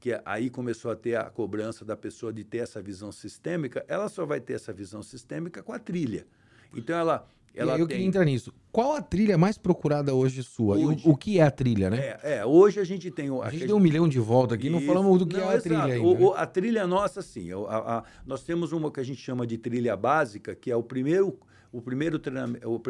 [0.00, 4.08] que aí começou a ter a cobrança da pessoa de ter essa visão sistêmica, ela
[4.08, 6.26] só vai ter essa visão sistêmica com a trilha.
[6.74, 7.28] Então ela.
[7.54, 7.96] ela eu tem...
[7.96, 8.52] queria entrar nisso.
[8.70, 10.76] Qual a trilha mais procurada hoje sua?
[10.76, 12.18] Hoje, o, o, que é a trilha, né?
[12.22, 13.28] É, é hoje a gente tem.
[13.28, 15.50] A, a gente deu um milhão de volta aqui, Isso, não falamos do que não,
[15.50, 16.06] é a trilha ainda.
[16.06, 16.36] O, né?
[16.36, 17.50] A trilha nossa, sim.
[17.52, 20.82] A, a, nós temos uma que a gente chama de trilha básica, que é o
[20.82, 21.38] primeiro,
[21.72, 22.20] o primeiro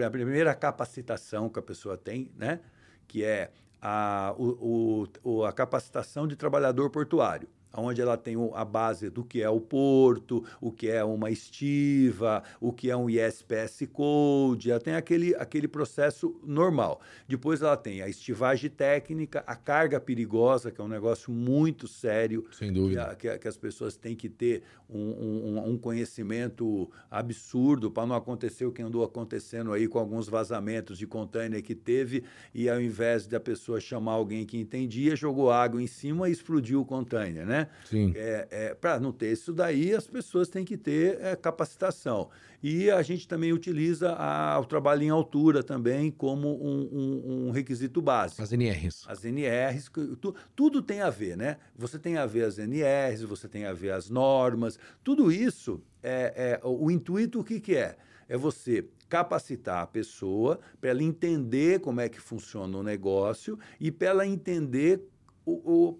[0.05, 2.61] a primeira capacitação que a pessoa tem, né?
[3.07, 9.11] Que é a, o, o, a capacitação de trabalhador portuário onde ela tem a base
[9.11, 13.87] do que é o porto, o que é uma estiva, o que é um ISPS
[13.93, 17.01] Code, ela tem aquele, aquele processo normal.
[17.29, 22.47] Depois ela tem a estivagem técnica, a carga perigosa, que é um negócio muito sério.
[22.53, 23.15] Sem dúvida.
[23.19, 28.15] Que, que, que as pessoas têm que ter um, um, um conhecimento absurdo para não
[28.15, 32.81] acontecer o que andou acontecendo aí com alguns vazamentos de container que teve, e ao
[32.81, 37.47] invés da pessoa chamar alguém que entendia, jogou água em cima e explodiu o container,
[37.47, 37.66] né?
[37.85, 38.13] Sim.
[38.15, 42.29] É, é, Para não ter isso daí, as pessoas têm que ter é, capacitação.
[42.63, 47.51] E a gente também utiliza a, o trabalho em altura também como um, um, um,
[47.51, 48.43] requisito básico.
[48.43, 49.05] As NRs.
[49.07, 51.59] As NRs, tu, tudo tem a ver, né?
[51.77, 56.59] Você tem a ver as NRs, você tem a ver as normas, tudo isso é,
[56.61, 57.97] é o intuito o que, que é?
[58.29, 63.91] É você capacitar a pessoa para ela entender como é que funciona o negócio e
[63.91, 65.01] para ela entender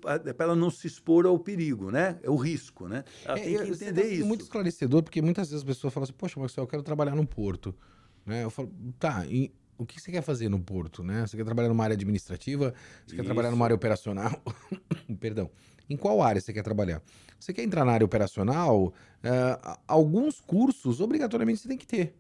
[0.03, 2.19] para ela não se expor ao perigo, né?
[2.23, 3.05] É o risco, né?
[3.25, 4.27] Ela é, tem que entender tá isso.
[4.27, 7.27] muito esclarecedor, porque muitas vezes as pessoas falam assim, poxa, Marcelo, eu quero trabalhar no
[7.27, 7.75] porto.
[8.25, 8.43] Né?
[8.43, 11.27] Eu falo, tá, e o que você quer fazer no porto, né?
[11.27, 12.75] Você quer trabalhar numa área administrativa?
[12.75, 13.17] Você isso.
[13.17, 14.43] quer trabalhar numa área operacional?
[15.21, 15.51] Perdão.
[15.89, 17.01] em qual área você quer trabalhar.
[17.39, 22.17] Você quer entrar na área operacional, uh, alguns cursos obrigatoriamente você tem que ter.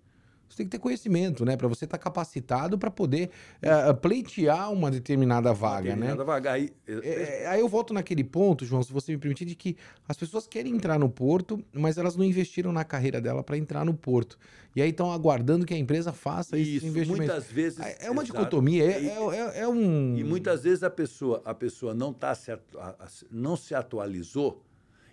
[0.48, 1.56] Você tem que ter conhecimento, né?
[1.56, 3.30] Para você estar tá capacitado para poder
[3.60, 6.24] é, pleitear uma determinada vaga, uma determinada né?
[6.24, 6.52] Vaga.
[6.52, 9.76] Aí, é, aí eu volto naquele ponto, João, se você me permitir, de que
[10.08, 13.84] as pessoas querem entrar no porto, mas elas não investiram na carreira dela para entrar
[13.84, 14.38] no porto.
[14.74, 17.32] E aí estão aguardando que a empresa faça Isso, esse investimento.
[17.32, 17.78] Muitas vezes.
[17.98, 20.16] É uma exato, dicotomia, é, é, é, um.
[20.16, 22.56] E muitas vezes a pessoa, a pessoa não, tá se,
[23.30, 24.62] não se atualizou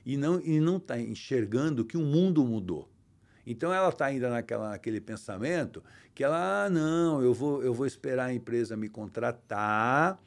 [0.05, 2.92] e não está e não tá enxergando que o mundo mudou.
[3.45, 7.85] Então ela está ainda naquela, naquele pensamento que ela, ah, não, eu vou, eu vou
[7.85, 10.19] esperar a empresa me contratar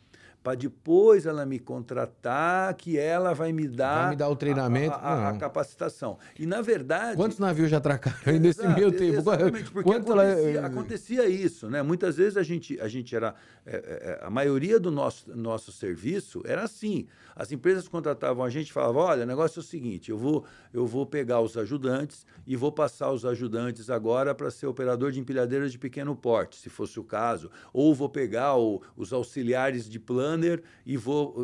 [0.47, 4.95] para depois ela me contratar, que ela vai me dar, vai me dar o treinamento,
[4.95, 6.21] a, a, a capacitação.
[6.39, 7.17] E na verdade.
[7.17, 9.19] Quantos navios já atracaram nesse meio tempo?
[9.19, 10.67] Exatamente, porque acontecia, ela...
[10.69, 11.83] acontecia, isso, né?
[11.83, 13.35] Muitas vezes a gente, a gente era.
[13.67, 17.09] É, é, a maioria do nosso, nosso serviço era assim.
[17.35, 20.87] As empresas contratavam a gente falavam: olha, o negócio é o seguinte, eu vou, eu
[20.87, 25.69] vou pegar os ajudantes e vou passar os ajudantes agora para ser operador de empilhadeira
[25.69, 27.51] de pequeno porte, se fosse o caso.
[27.73, 31.35] Ou vou pegar o, os auxiliares de plano planner e vou,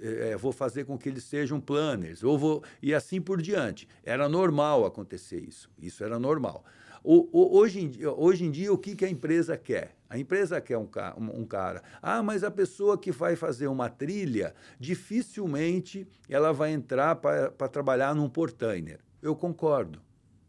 [0.00, 3.88] é, vou fazer com que eles sejam planners, ou vou, e assim por diante.
[4.04, 6.64] Era normal acontecer isso, isso era normal.
[7.02, 9.96] O, o, hoje, em dia, hoje em dia, o que, que a empresa quer?
[10.08, 10.88] A empresa quer um,
[11.18, 11.82] um, cara.
[12.00, 18.14] Ah, mas a pessoa que vai fazer uma trilha, dificilmente ela vai entrar para trabalhar
[18.14, 19.00] num portainer.
[19.20, 20.00] Eu concordo.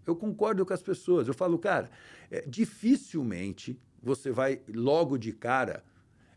[0.05, 1.27] Eu concordo com as pessoas.
[1.27, 1.89] Eu falo, cara,
[2.29, 5.83] é, dificilmente você vai logo de cara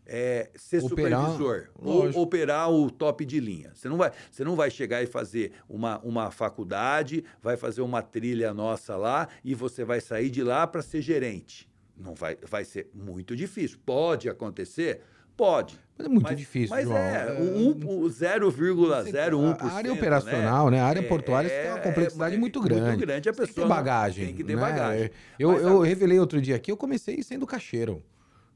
[0.07, 3.73] é, ser operar, supervisor ou operar o top de linha.
[3.75, 8.03] Você não vai, você não vai chegar e fazer uma, uma faculdade, vai fazer uma
[8.03, 11.69] trilha nossa lá e você vai sair de lá para ser gerente.
[11.97, 13.79] Não vai, vai ser muito difícil.
[13.85, 15.01] Pode acontecer?
[15.37, 15.79] Pode.
[15.99, 16.97] Mas é muito mas, difícil, mas João.
[16.97, 17.75] é, um,
[18.09, 19.57] 0,01%.
[19.61, 20.77] A área operacional, né?
[20.77, 20.83] né?
[20.83, 22.83] A área portuária é, tem uma complexidade é, muito grande.
[22.83, 23.29] Muito grande.
[23.29, 24.27] A pessoa tem que ter bagagem.
[24.27, 24.61] Tem que ter né?
[24.61, 25.11] bagagem.
[25.39, 28.03] Eu, eu revelei outro dia aqui, eu comecei sendo caixeiro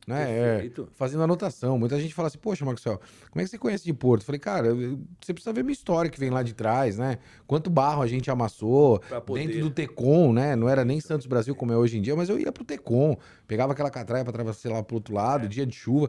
[0.07, 0.31] né?
[0.31, 1.79] É, fazendo anotação.
[1.79, 4.23] Muita gente fala assim, poxa, Maxwell, como é que você conhece de Porto?
[4.23, 4.75] Eu falei, cara,
[5.21, 7.19] você precisa ver minha história que vem lá de trás, né?
[7.47, 9.01] Quanto barro a gente amassou
[9.35, 10.57] dentro do Tecom, né?
[10.57, 13.17] Não era nem Santos Brasil como é hoje em dia, mas eu ia pro Tecom,
[13.51, 15.49] pegava aquela catraia para atravessar lá pro outro lado, é.
[15.49, 16.09] dia de chuva.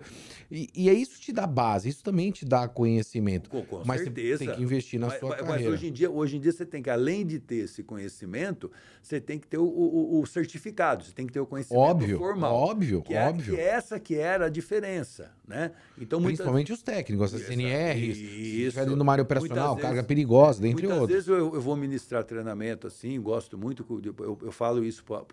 [0.52, 3.50] E, e é isso te dá base, isso também te dá conhecimento.
[3.50, 4.38] Com, com mas certeza.
[4.38, 5.72] você tem que investir na mas, sua mas, carreira.
[5.72, 8.72] Mas hoje em, dia, hoje em dia você tem que, além de ter esse conhecimento,
[9.02, 12.20] você tem que ter o, o, o certificado, você tem que ter o conhecimento óbvio,
[12.20, 12.54] formal.
[12.54, 13.56] Óbvio, que é, óbvio.
[13.56, 15.72] Que é essa que era a diferença, né?
[16.00, 16.78] Então, Principalmente muitas...
[16.78, 21.16] os técnicos, as CNRs, isso, no área operacional, carga perigosa, dentre muitas outros.
[21.16, 23.86] Muitas vezes eu, eu, vou ministrar treinamento assim, gosto muito,
[24.20, 25.26] eu, eu falo isso para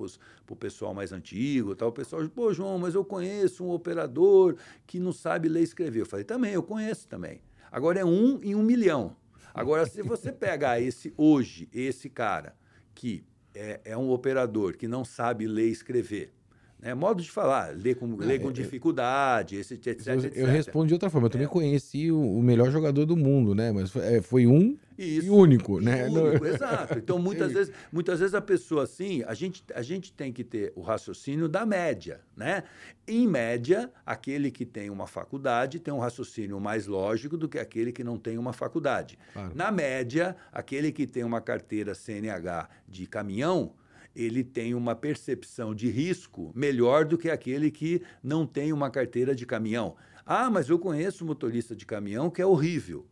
[0.50, 4.56] o pessoal mais antigo, tal, o pessoal diz, pô, João, mas eu conheço um operador
[4.86, 6.00] que não sabe ler e escrever.
[6.00, 7.40] Eu falei, também, eu conheço também.
[7.70, 9.14] Agora é um em um milhão.
[9.54, 12.54] Agora, se você pegar esse hoje, esse cara
[12.94, 16.32] que é, é um operador que não sabe ler e escrever,
[16.80, 16.94] né?
[16.94, 20.36] Modo de falar, ler com, ler é, com dificuldade, esse, etc, eu, etc.
[20.36, 21.26] Eu respondo de outra forma.
[21.26, 21.50] Eu também é.
[21.50, 23.72] conheci o, o, melhor jogador do mundo, né?
[23.72, 25.26] Mas foi, é, foi um Isso.
[25.26, 26.06] e único, né?
[26.06, 26.98] Único, exato.
[26.98, 30.72] Então, muitas vezes, muitas vezes a pessoa assim, a gente, a gente tem que ter
[30.76, 32.62] o raciocínio da média, né?
[33.06, 37.90] Em média, aquele que tem uma faculdade tem um raciocínio mais lógico do que aquele
[37.90, 39.18] que não tem uma faculdade.
[39.32, 39.50] Claro.
[39.54, 43.72] Na média, aquele que tem uma carteira CNH de caminhão
[44.14, 49.34] ele tem uma percepção de risco melhor do que aquele que não tem uma carteira
[49.34, 49.96] de caminhão.
[50.24, 53.06] Ah, mas eu conheço um motorista de caminhão que é horrível.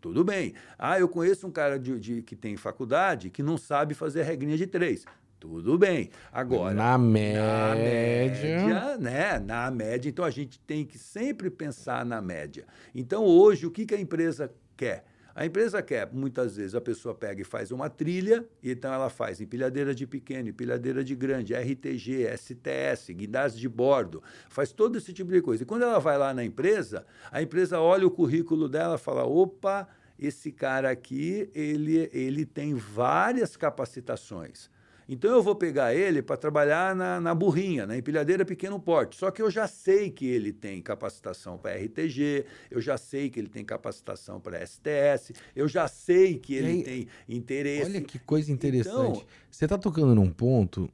[0.00, 0.54] Tudo bem.
[0.78, 4.56] Ah, eu conheço um cara de, de, que tem faculdade que não sabe fazer regrinha
[4.56, 5.04] de três.
[5.40, 6.10] Tudo bem.
[6.32, 6.74] Agora.
[6.74, 7.42] Na média.
[7.42, 9.38] Na média, né?
[9.38, 10.08] Na média.
[10.08, 12.66] Então a gente tem que sempre pensar na média.
[12.94, 15.04] Então hoje, o que, que a empresa quer?
[15.34, 19.40] A empresa quer, muitas vezes, a pessoa pega e faz uma trilha, então ela faz
[19.40, 25.32] empilhadeira de pequeno, empilhadeira de grande, RTG, STS, guindaste de bordo, faz todo esse tipo
[25.32, 25.64] de coisa.
[25.64, 29.24] E quando ela vai lá na empresa, a empresa olha o currículo dela e fala:
[29.24, 34.70] opa, esse cara aqui, ele, ele tem várias capacitações.
[35.08, 39.16] Então eu vou pegar ele para trabalhar na, na burrinha, na empilhadeira pequeno porte.
[39.16, 43.38] Só que eu já sei que ele tem capacitação para RTG, eu já sei que
[43.38, 47.90] ele tem capacitação para STS, eu já sei que ele aí, tem interesse.
[47.90, 49.18] Olha que coisa interessante.
[49.18, 50.90] Então, Você está tocando num ponto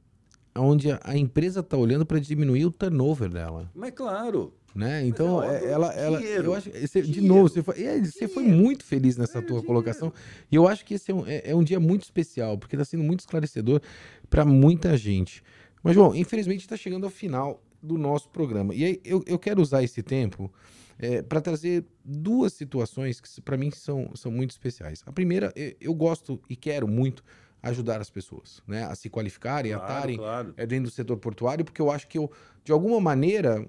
[0.55, 3.69] onde a, empresa está olhando para diminuir o turnover dela.
[3.73, 4.53] Mas claro.
[4.73, 5.05] Né?
[5.05, 8.85] Então, é, ela, ela, eu acho, você, de novo, você foi, é, você foi muito
[8.85, 9.67] feliz nessa é, tua dinheiro.
[9.67, 10.13] colocação.
[10.49, 12.85] E eu acho que esse é um, é, é um dia muito especial, porque está
[12.85, 13.81] sendo muito esclarecedor
[14.29, 15.43] para muita gente.
[15.83, 18.73] Mas, João, infelizmente está chegando ao final do nosso programa.
[18.73, 20.51] E aí eu, eu quero usar esse tempo
[20.97, 25.03] é, para trazer duas situações que para mim são, são muito especiais.
[25.05, 27.23] A primeira, eu gosto e quero muito
[27.61, 30.53] ajudar as pessoas, né, a se qualificarem, claro, a estarem claro.
[30.57, 32.31] É, dentro do setor portuário, porque eu acho que eu,
[32.63, 33.67] de alguma maneira,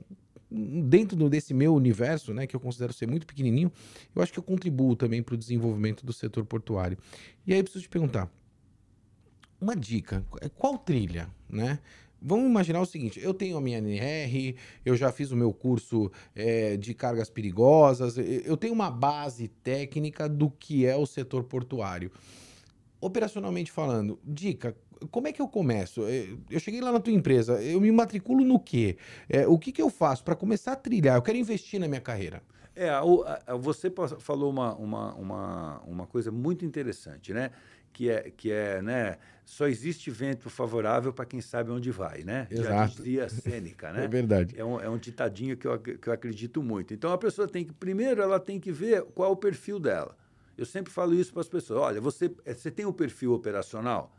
[0.50, 3.70] dentro desse meu universo, né, que eu considero ser muito pequenininho,
[4.14, 6.96] eu acho que eu contribuo também para o desenvolvimento do setor portuário.
[7.46, 8.30] E aí eu preciso te perguntar,
[9.60, 11.78] uma dica, é, qual trilha, né?
[12.24, 16.10] Vamos imaginar o seguinte: eu tenho a minha NR, eu já fiz o meu curso
[16.36, 22.12] é, de cargas perigosas, eu tenho uma base técnica do que é o setor portuário
[23.02, 24.76] operacionalmente falando, dica,
[25.10, 26.06] como é que eu começo?
[26.06, 28.96] É, eu cheguei lá na tua empresa, eu me matriculo no quê?
[29.28, 31.16] É, o que, que eu faço para começar a trilhar?
[31.16, 32.40] Eu quero investir na minha carreira.
[32.74, 32.90] É,
[33.58, 37.50] você falou uma, uma, uma, uma coisa muito interessante, né?
[37.92, 39.18] Que é, que é né?
[39.44, 42.46] Só existe vento favorável para quem sabe onde vai, né?
[42.50, 42.68] Exato.
[42.68, 44.04] Já dizia Sêneca, né?
[44.06, 44.54] É verdade.
[44.56, 46.94] É um, é um ditadinho que eu, que eu acredito muito.
[46.94, 50.16] Então, a pessoa tem que, primeiro, ela tem que ver qual é o perfil dela.
[50.62, 51.80] Eu sempre falo isso para as pessoas.
[51.80, 54.14] Olha, você, eh, você tem um perfil operacional?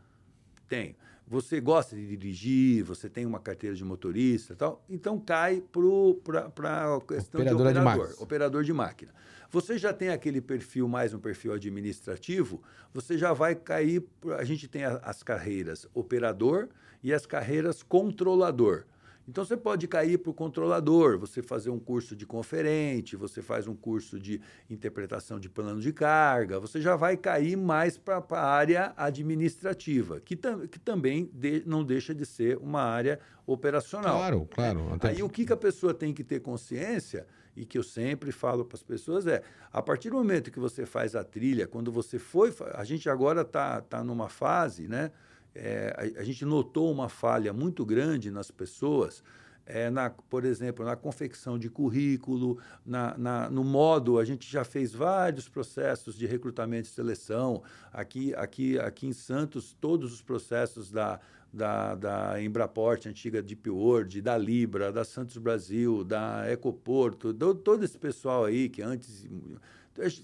[0.68, 0.94] Tenho.
[1.26, 6.96] Você gosta de dirigir, você tem uma carteira de motorista e tal, então cai para
[6.96, 9.14] a questão Operadora de operador, de operador de máquina.
[9.50, 14.04] Você já tem aquele perfil mais um perfil administrativo, você já vai cair.
[14.36, 16.68] A gente tem as carreiras operador
[17.02, 18.84] e as carreiras controlador.
[19.26, 23.66] Então você pode cair para o controlador, você fazer um curso de conferente, você faz
[23.66, 28.44] um curso de interpretação de plano de carga, você já vai cair mais para a
[28.44, 34.16] área administrativa, que, tam, que também de, não deixa de ser uma área operacional.
[34.16, 34.98] Claro, claro.
[35.02, 35.08] É.
[35.08, 38.64] Aí o que, que a pessoa tem que ter consciência e que eu sempre falo
[38.64, 42.18] para as pessoas é, a partir do momento que você faz a trilha, quando você
[42.18, 45.10] foi, a gente agora está tá numa fase, né?
[45.54, 49.22] É, a, a, gente notou uma falha muito grande nas pessoas,
[49.66, 54.64] é, na, por exemplo, na confecção de currículo, na, na, no modo, a gente já
[54.64, 57.62] fez vários processos de recrutamento e seleção.
[57.92, 61.18] Aqui, aqui, aqui em Santos, todos os processos da,
[61.50, 67.84] da, da Embraport, antiga Deep World, da Libra, da Santos Brasil, da Ecoporto, do, todo
[67.84, 69.26] esse pessoal aí que antes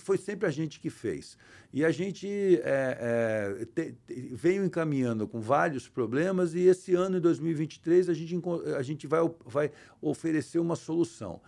[0.01, 1.37] foi sempre a gente que fez.
[1.73, 2.27] E a gente
[2.63, 8.15] é, é, te, te, veio encaminhando com vários problemas, e esse ano, em 2023, a
[8.15, 8.37] gente,
[8.77, 11.41] a gente vai, vai oferecer uma solução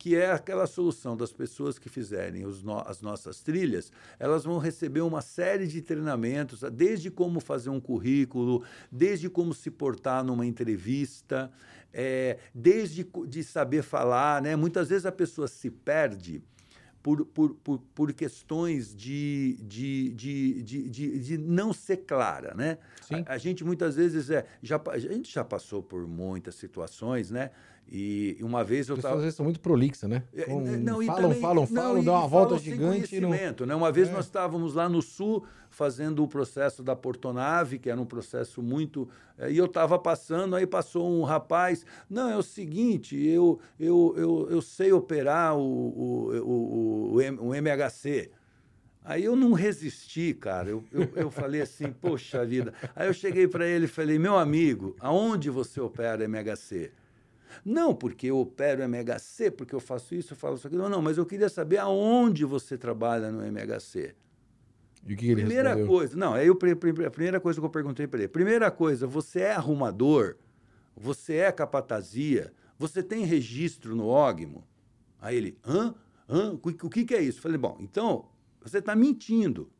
[0.00, 5.02] que é aquela solução das pessoas que fizerem no, as nossas trilhas, elas vão receber
[5.02, 11.52] uma série de treinamentos, desde como fazer um currículo, desde como se portar numa entrevista,
[11.92, 14.40] é, desde de saber falar.
[14.40, 14.56] Né?
[14.56, 16.42] Muitas vezes a pessoa se perde
[17.02, 22.78] por, por, por, por questões de, de, de, de, de, de, não ser clara, né?
[23.26, 27.50] A, a, gente muitas vezes é, já, a gente já passou por muitas situações, né?
[27.92, 29.16] E uma vez eu estava.
[29.20, 30.22] Vezes são muito prolixa, né?
[30.32, 30.60] É, Com...
[30.60, 33.18] Não, falam, também, falam, falam, dão uma volta gigante.
[33.18, 33.30] Não...
[33.30, 33.74] Né?
[33.74, 34.12] Uma vez é.
[34.12, 39.08] nós estávamos lá no sul fazendo o processo da Portonave, que era um processo muito.
[39.36, 41.84] É, e eu estava passando, aí passou um rapaz.
[42.08, 47.54] Não, é o seguinte, eu, eu, eu, eu sei operar o, o, o, o, o
[47.56, 48.30] MHC.
[49.04, 50.70] Aí eu não resisti, cara.
[50.70, 52.72] Eu, eu, eu falei assim, poxa vida.
[52.94, 56.92] Aí eu cheguei para ele e falei, meu amigo, aonde você opera MHC?
[57.64, 60.76] Não, porque eu opero MHC, porque eu faço isso, eu faço isso aqui.
[60.76, 64.14] Não, não, mas eu queria saber aonde você trabalha no MHC.
[65.06, 65.88] E o que ele Primeira respondeu?
[65.88, 66.54] coisa, não, aí eu,
[67.06, 68.28] a primeira coisa que eu perguntei para ele.
[68.28, 70.36] Primeira coisa, você é arrumador?
[70.96, 72.52] Você é capatazia?
[72.78, 74.64] Você tem registro no OGMO?
[75.20, 75.94] Aí ele, hã?
[76.28, 76.58] hã?
[76.62, 77.38] O que, que é isso?
[77.38, 78.26] Eu falei, bom, então
[78.62, 79.70] você está mentindo.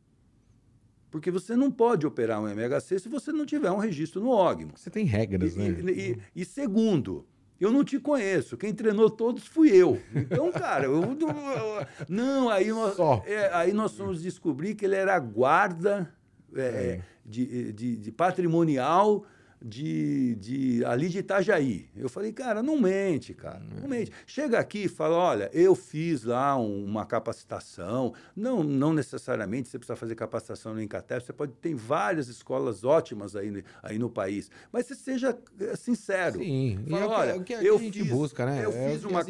[1.11, 4.71] Porque você não pode operar um MHC se você não tiver um registro no OGMO.
[4.75, 5.91] Você tem regras, e, né?
[5.91, 7.27] E, e, e segundo,
[7.61, 8.57] eu não te conheço.
[8.57, 10.01] Quem treinou todos fui eu.
[10.15, 15.17] Então, cara, eu, eu não, aí nós, é, aí nós fomos descobrir que ele era
[15.19, 16.11] guarda
[16.55, 17.01] é.
[17.23, 19.23] De, de, de patrimonial
[19.63, 21.87] de, de ali de Itajaí.
[21.95, 24.11] Eu falei, cara, não mente, cara, não mente.
[24.25, 28.13] Chega aqui e fala, olha, eu fiz lá um, uma capacitação.
[28.35, 33.35] Não, não necessariamente você precisa fazer capacitação no Incatep, você pode ter várias escolas ótimas
[33.35, 34.49] aí, aí no país.
[34.71, 36.39] Mas você seja eh, sincero.
[36.39, 38.65] Sim, fala, é olha, o que, é eu a gente fiz, busca, né?
[38.65, 39.21] Eu, é fiz uma,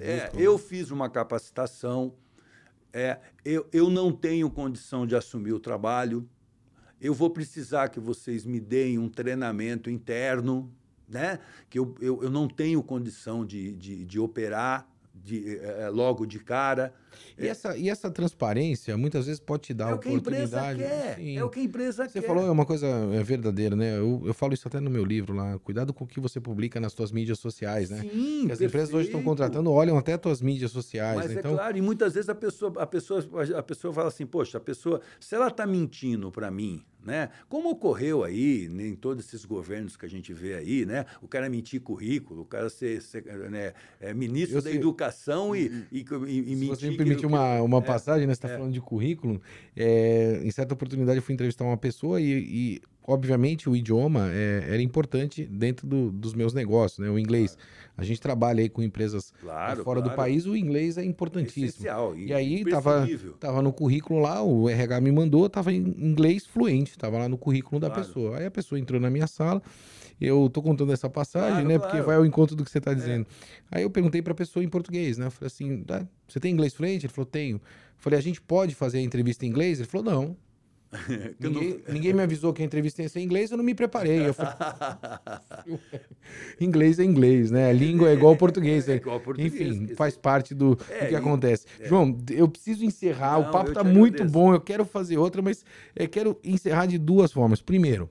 [0.00, 2.12] é, eu fiz uma capacitação,
[2.92, 6.28] é, eu, eu não tenho condição de assumir o trabalho
[7.00, 10.72] eu vou precisar que vocês me deem um treinamento interno,
[11.08, 11.38] né?
[11.70, 14.88] que eu, eu, eu não tenho condição de, de, de operar
[15.22, 16.92] de, é, logo de cara.
[17.36, 17.48] E, é.
[17.48, 20.82] essa, e essa transparência muitas vezes pode te dar é oportunidade.
[20.82, 21.16] O que a empresa quer.
[21.16, 21.38] Sim.
[21.38, 22.20] É o que a empresa você quer.
[22.20, 23.98] Você falou é uma coisa é verdadeira, né?
[23.98, 25.58] Eu, eu falo isso até no meu livro lá.
[25.58, 28.00] Cuidado com o que você publica nas suas mídias sociais, né?
[28.02, 31.16] Sim, Porque as empresas hoje estão contratando, olham até as tuas mídias sociais.
[31.16, 31.36] Mas né?
[31.36, 31.54] é então...
[31.54, 33.24] claro, e muitas vezes a pessoa, a pessoa,
[33.56, 37.30] a pessoa fala assim, poxa, a pessoa, se ela está mentindo para mim, né?
[37.48, 41.06] Como ocorreu aí em todos esses governos que a gente vê aí, né?
[41.22, 44.78] O cara mentir currículo, o cara ser, ser né, é, ministro eu da sei.
[44.78, 46.58] Educação e, e, e, e mentir.
[46.58, 48.34] Se você me permite uma, uma é, passagem, né?
[48.34, 48.56] Você está é.
[48.56, 49.40] falando de currículo.
[49.74, 54.82] É, em certa oportunidade eu fui entrevistar uma pessoa e obviamente o idioma é, era
[54.82, 57.08] importante dentro do, dos meus negócios, né?
[57.08, 57.54] O inglês.
[57.54, 57.68] Claro.
[57.96, 60.10] A gente trabalha aí com empresas claro, fora claro.
[60.10, 61.66] do país, o inglês é importantíssimo.
[61.66, 63.08] Essencial, e aí tava,
[63.40, 67.38] tava no currículo lá, o RH me mandou, tava em inglês fluente, tava lá no
[67.38, 68.38] currículo da pessoa.
[68.38, 69.60] Aí a pessoa entrou na minha sala,
[70.20, 71.78] eu tô contando essa passagem, né?
[71.78, 73.26] Porque vai ao encontro do que você tá dizendo.
[73.72, 73.78] É.
[73.78, 75.26] Aí eu perguntei para a pessoa em português, né?
[75.26, 77.06] Eu falei assim, ah, você tem inglês fluente?
[77.06, 77.56] Ele falou, tenho.
[77.56, 77.62] Eu
[77.96, 79.80] falei, a gente pode fazer a entrevista em inglês?
[79.80, 80.36] Ele falou, não.
[81.38, 84.28] ninguém, ninguém, me avisou que a entrevista ia ser em inglês, eu não me preparei.
[84.28, 84.54] Eu falei,
[86.60, 87.68] inglês é inglês, né?
[87.68, 88.88] A língua é igual ao português.
[88.88, 89.52] É, é igual português.
[89.52, 91.66] Enfim, faz parte do, é, do que acontece.
[91.78, 91.88] É.
[91.88, 93.40] João, eu preciso encerrar.
[93.40, 94.54] Não, o papo tá muito bom.
[94.54, 95.64] Eu quero fazer outra, mas
[95.94, 97.60] eu quero encerrar de duas formas.
[97.60, 98.08] Primeiro,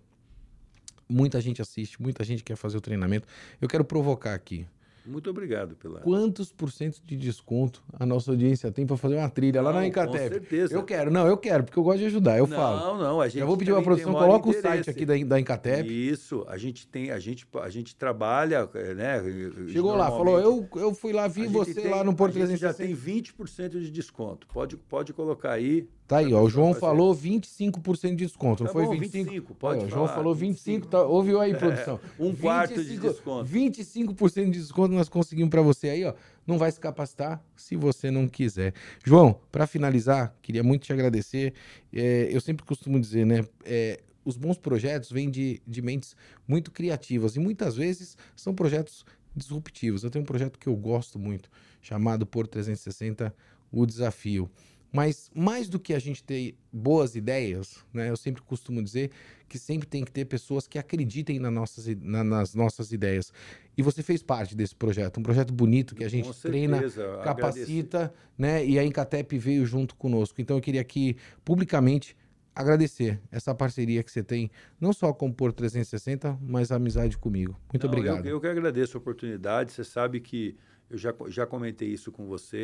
[1.09, 3.27] muita gente assiste, muita gente quer fazer o treinamento.
[3.59, 4.67] Eu quero provocar aqui.
[5.07, 6.01] Muito obrigado pela.
[6.01, 9.73] Quantos por cento de desconto a nossa audiência tem para fazer uma trilha não, lá
[9.73, 10.11] na Encatep?
[10.11, 10.73] Com certeza.
[10.73, 12.79] Eu quero, não, eu quero, porque eu gosto de ajudar, eu não, falo.
[12.79, 13.39] Não, não, a gente.
[13.39, 14.67] Já vou pedir uma produção, coloca interesse.
[14.67, 15.87] o site aqui da, da Encatep.
[15.87, 19.21] Isso, a gente tem, a gente, a gente trabalha, né?
[19.67, 22.57] Chegou lá, falou, eu, eu fui lá, vi você tem, lá no Porto 360.
[22.57, 24.47] já tem 20% de desconto.
[24.47, 25.87] Pode, pode colocar aí.
[26.07, 26.41] Tá aí, ó.
[26.41, 28.63] O João falou 25% de desconto.
[28.63, 29.25] Não tá foi bom, 25?
[29.25, 31.99] 25 pode O João falou 25, 25 tá, ouviu aí, produção.
[32.01, 33.49] É, um 25, quarto de desconto.
[33.51, 36.13] 25% de desconto nós conseguimos para você aí, ó.
[36.45, 38.73] Não vai se capacitar se você não quiser.
[39.03, 41.53] João, para finalizar, queria muito te agradecer.
[41.93, 43.45] É, eu sempre costumo dizer, né?
[43.63, 49.05] É, os bons projetos vêm de, de mentes muito criativas e muitas vezes são projetos
[49.33, 50.03] disruptivos.
[50.03, 51.49] Eu tenho um projeto que eu gosto muito,
[51.81, 53.33] chamado Por 360
[53.71, 54.49] O Desafio.
[54.97, 59.11] Mas mais do que a gente ter boas ideias, né, eu sempre costumo dizer
[59.47, 63.31] que sempre tem que ter pessoas que acreditem na nossas, na, nas nossas ideias.
[63.77, 66.81] E você fez parte desse projeto, um projeto bonito que a gente treina,
[67.23, 68.65] capacita, né?
[68.65, 70.41] E a Incatep veio junto conosco.
[70.41, 72.17] Então eu queria aqui publicamente
[72.55, 74.49] agradecer essa parceria que você tem,
[74.81, 77.55] não só com o Por 360, mas a amizade comigo.
[77.71, 78.25] Muito não, obrigado.
[78.25, 79.73] Eu, eu que agradeço a oportunidade.
[79.73, 80.57] Você sabe que
[80.89, 82.57] eu já, já comentei isso com você,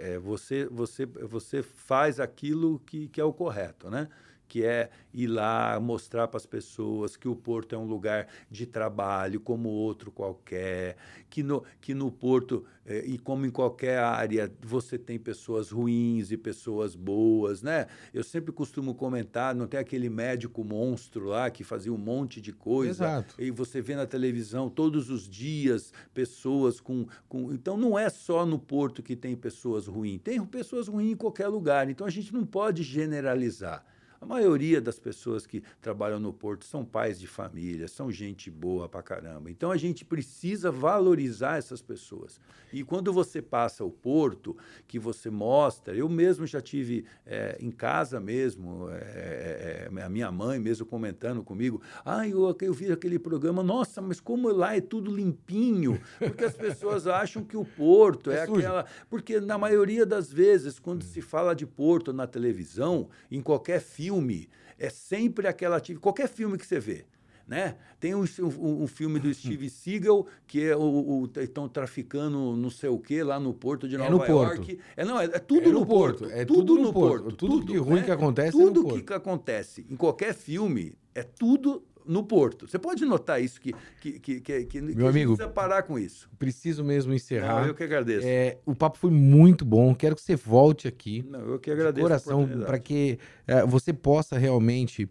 [0.00, 4.08] é, é, você, você, você faz aquilo que, que é o correto, né?
[4.50, 8.66] Que é ir lá mostrar para as pessoas que o Porto é um lugar de
[8.66, 10.96] trabalho como outro qualquer,
[11.30, 16.32] que no, que no Porto, eh, e como em qualquer área, você tem pessoas ruins
[16.32, 17.86] e pessoas boas, né?
[18.12, 22.52] Eu sempre costumo comentar, não tem aquele médico monstro lá que fazia um monte de
[22.52, 23.34] coisa, Exato.
[23.38, 27.52] e você vê na televisão todos os dias pessoas com, com...
[27.52, 31.46] Então, não é só no Porto que tem pessoas ruins, tem pessoas ruins em qualquer
[31.46, 33.84] lugar, então a gente não pode generalizar.
[34.20, 38.86] A maioria das pessoas que trabalham no porto são pais de família, são gente boa
[38.86, 39.50] pra caramba.
[39.50, 42.38] Então a gente precisa valorizar essas pessoas.
[42.70, 44.54] E quando você passa o porto,
[44.86, 50.30] que você mostra, eu mesmo já tive é, em casa mesmo, é, é, a minha
[50.30, 54.82] mãe mesmo comentando comigo, ah, eu, eu vi aquele programa, nossa, mas como lá é
[54.82, 58.84] tudo limpinho, porque as pessoas acham que o porto é, é aquela.
[59.08, 64.09] Porque na maioria das vezes, quando se fala de porto na televisão, em qualquer filme,
[64.10, 66.02] filme é sempre aquela atividade.
[66.02, 67.04] Qualquer filme que você vê.
[67.46, 67.74] Né?
[67.98, 72.88] Tem um, um, um filme do Steve Seagal, que é o, estão traficando não sei
[72.88, 74.76] o que lá no porto de Nova é no York.
[74.76, 74.84] Porto.
[74.96, 76.18] É, não, é, é tudo é no, no porto.
[76.20, 76.32] porto.
[76.32, 77.22] É tudo, tudo no porto.
[77.22, 77.36] porto.
[77.36, 78.02] Tudo, tudo de ruim né?
[78.04, 79.04] que acontece tudo é porto.
[79.04, 82.68] que acontece em qualquer filme é tudo no Porto.
[82.68, 86.28] Você pode notar isso, que, que, que, que, que Meu amigo, precisa parar com isso.
[86.38, 87.62] Preciso mesmo encerrar.
[87.62, 88.26] Não, eu que agradeço.
[88.26, 89.94] É, o papo foi muito bom.
[89.94, 91.24] Quero que você volte aqui.
[91.28, 91.96] Não, eu que agradeço.
[91.96, 95.08] De coração, para que é, você possa realmente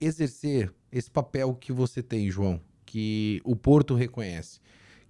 [0.00, 4.60] exercer esse papel que você tem, João, que o Porto reconhece,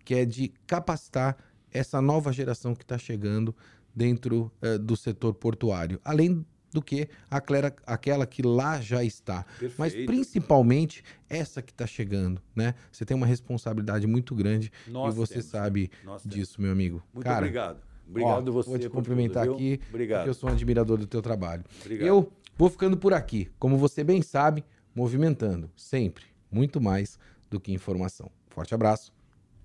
[0.04, 1.36] que é de capacitar
[1.70, 3.54] essa nova geração que está chegando
[3.94, 6.00] dentro uh, do setor portuário.
[6.04, 9.44] Além do que aquela, aquela que lá já está.
[9.44, 9.74] Perfeito.
[9.78, 12.74] Mas principalmente essa que está chegando, né?
[12.90, 15.90] Você tem uma responsabilidade muito grande Nós e você temos, sabe
[16.24, 17.02] disso, meu amigo.
[17.12, 17.80] Muito Cara, obrigado.
[18.08, 18.70] Obrigado ó, você.
[18.70, 20.20] Vou te cumprimentar tudo, aqui, obrigado.
[20.20, 21.64] porque eu sou um admirador do teu trabalho.
[21.80, 22.06] Obrigado.
[22.06, 24.64] Eu vou ficando por aqui, como você bem sabe,
[24.94, 27.18] movimentando sempre muito mais
[27.50, 28.30] do que informação.
[28.48, 29.12] Forte abraço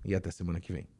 [0.04, 0.97] e até semana que vem.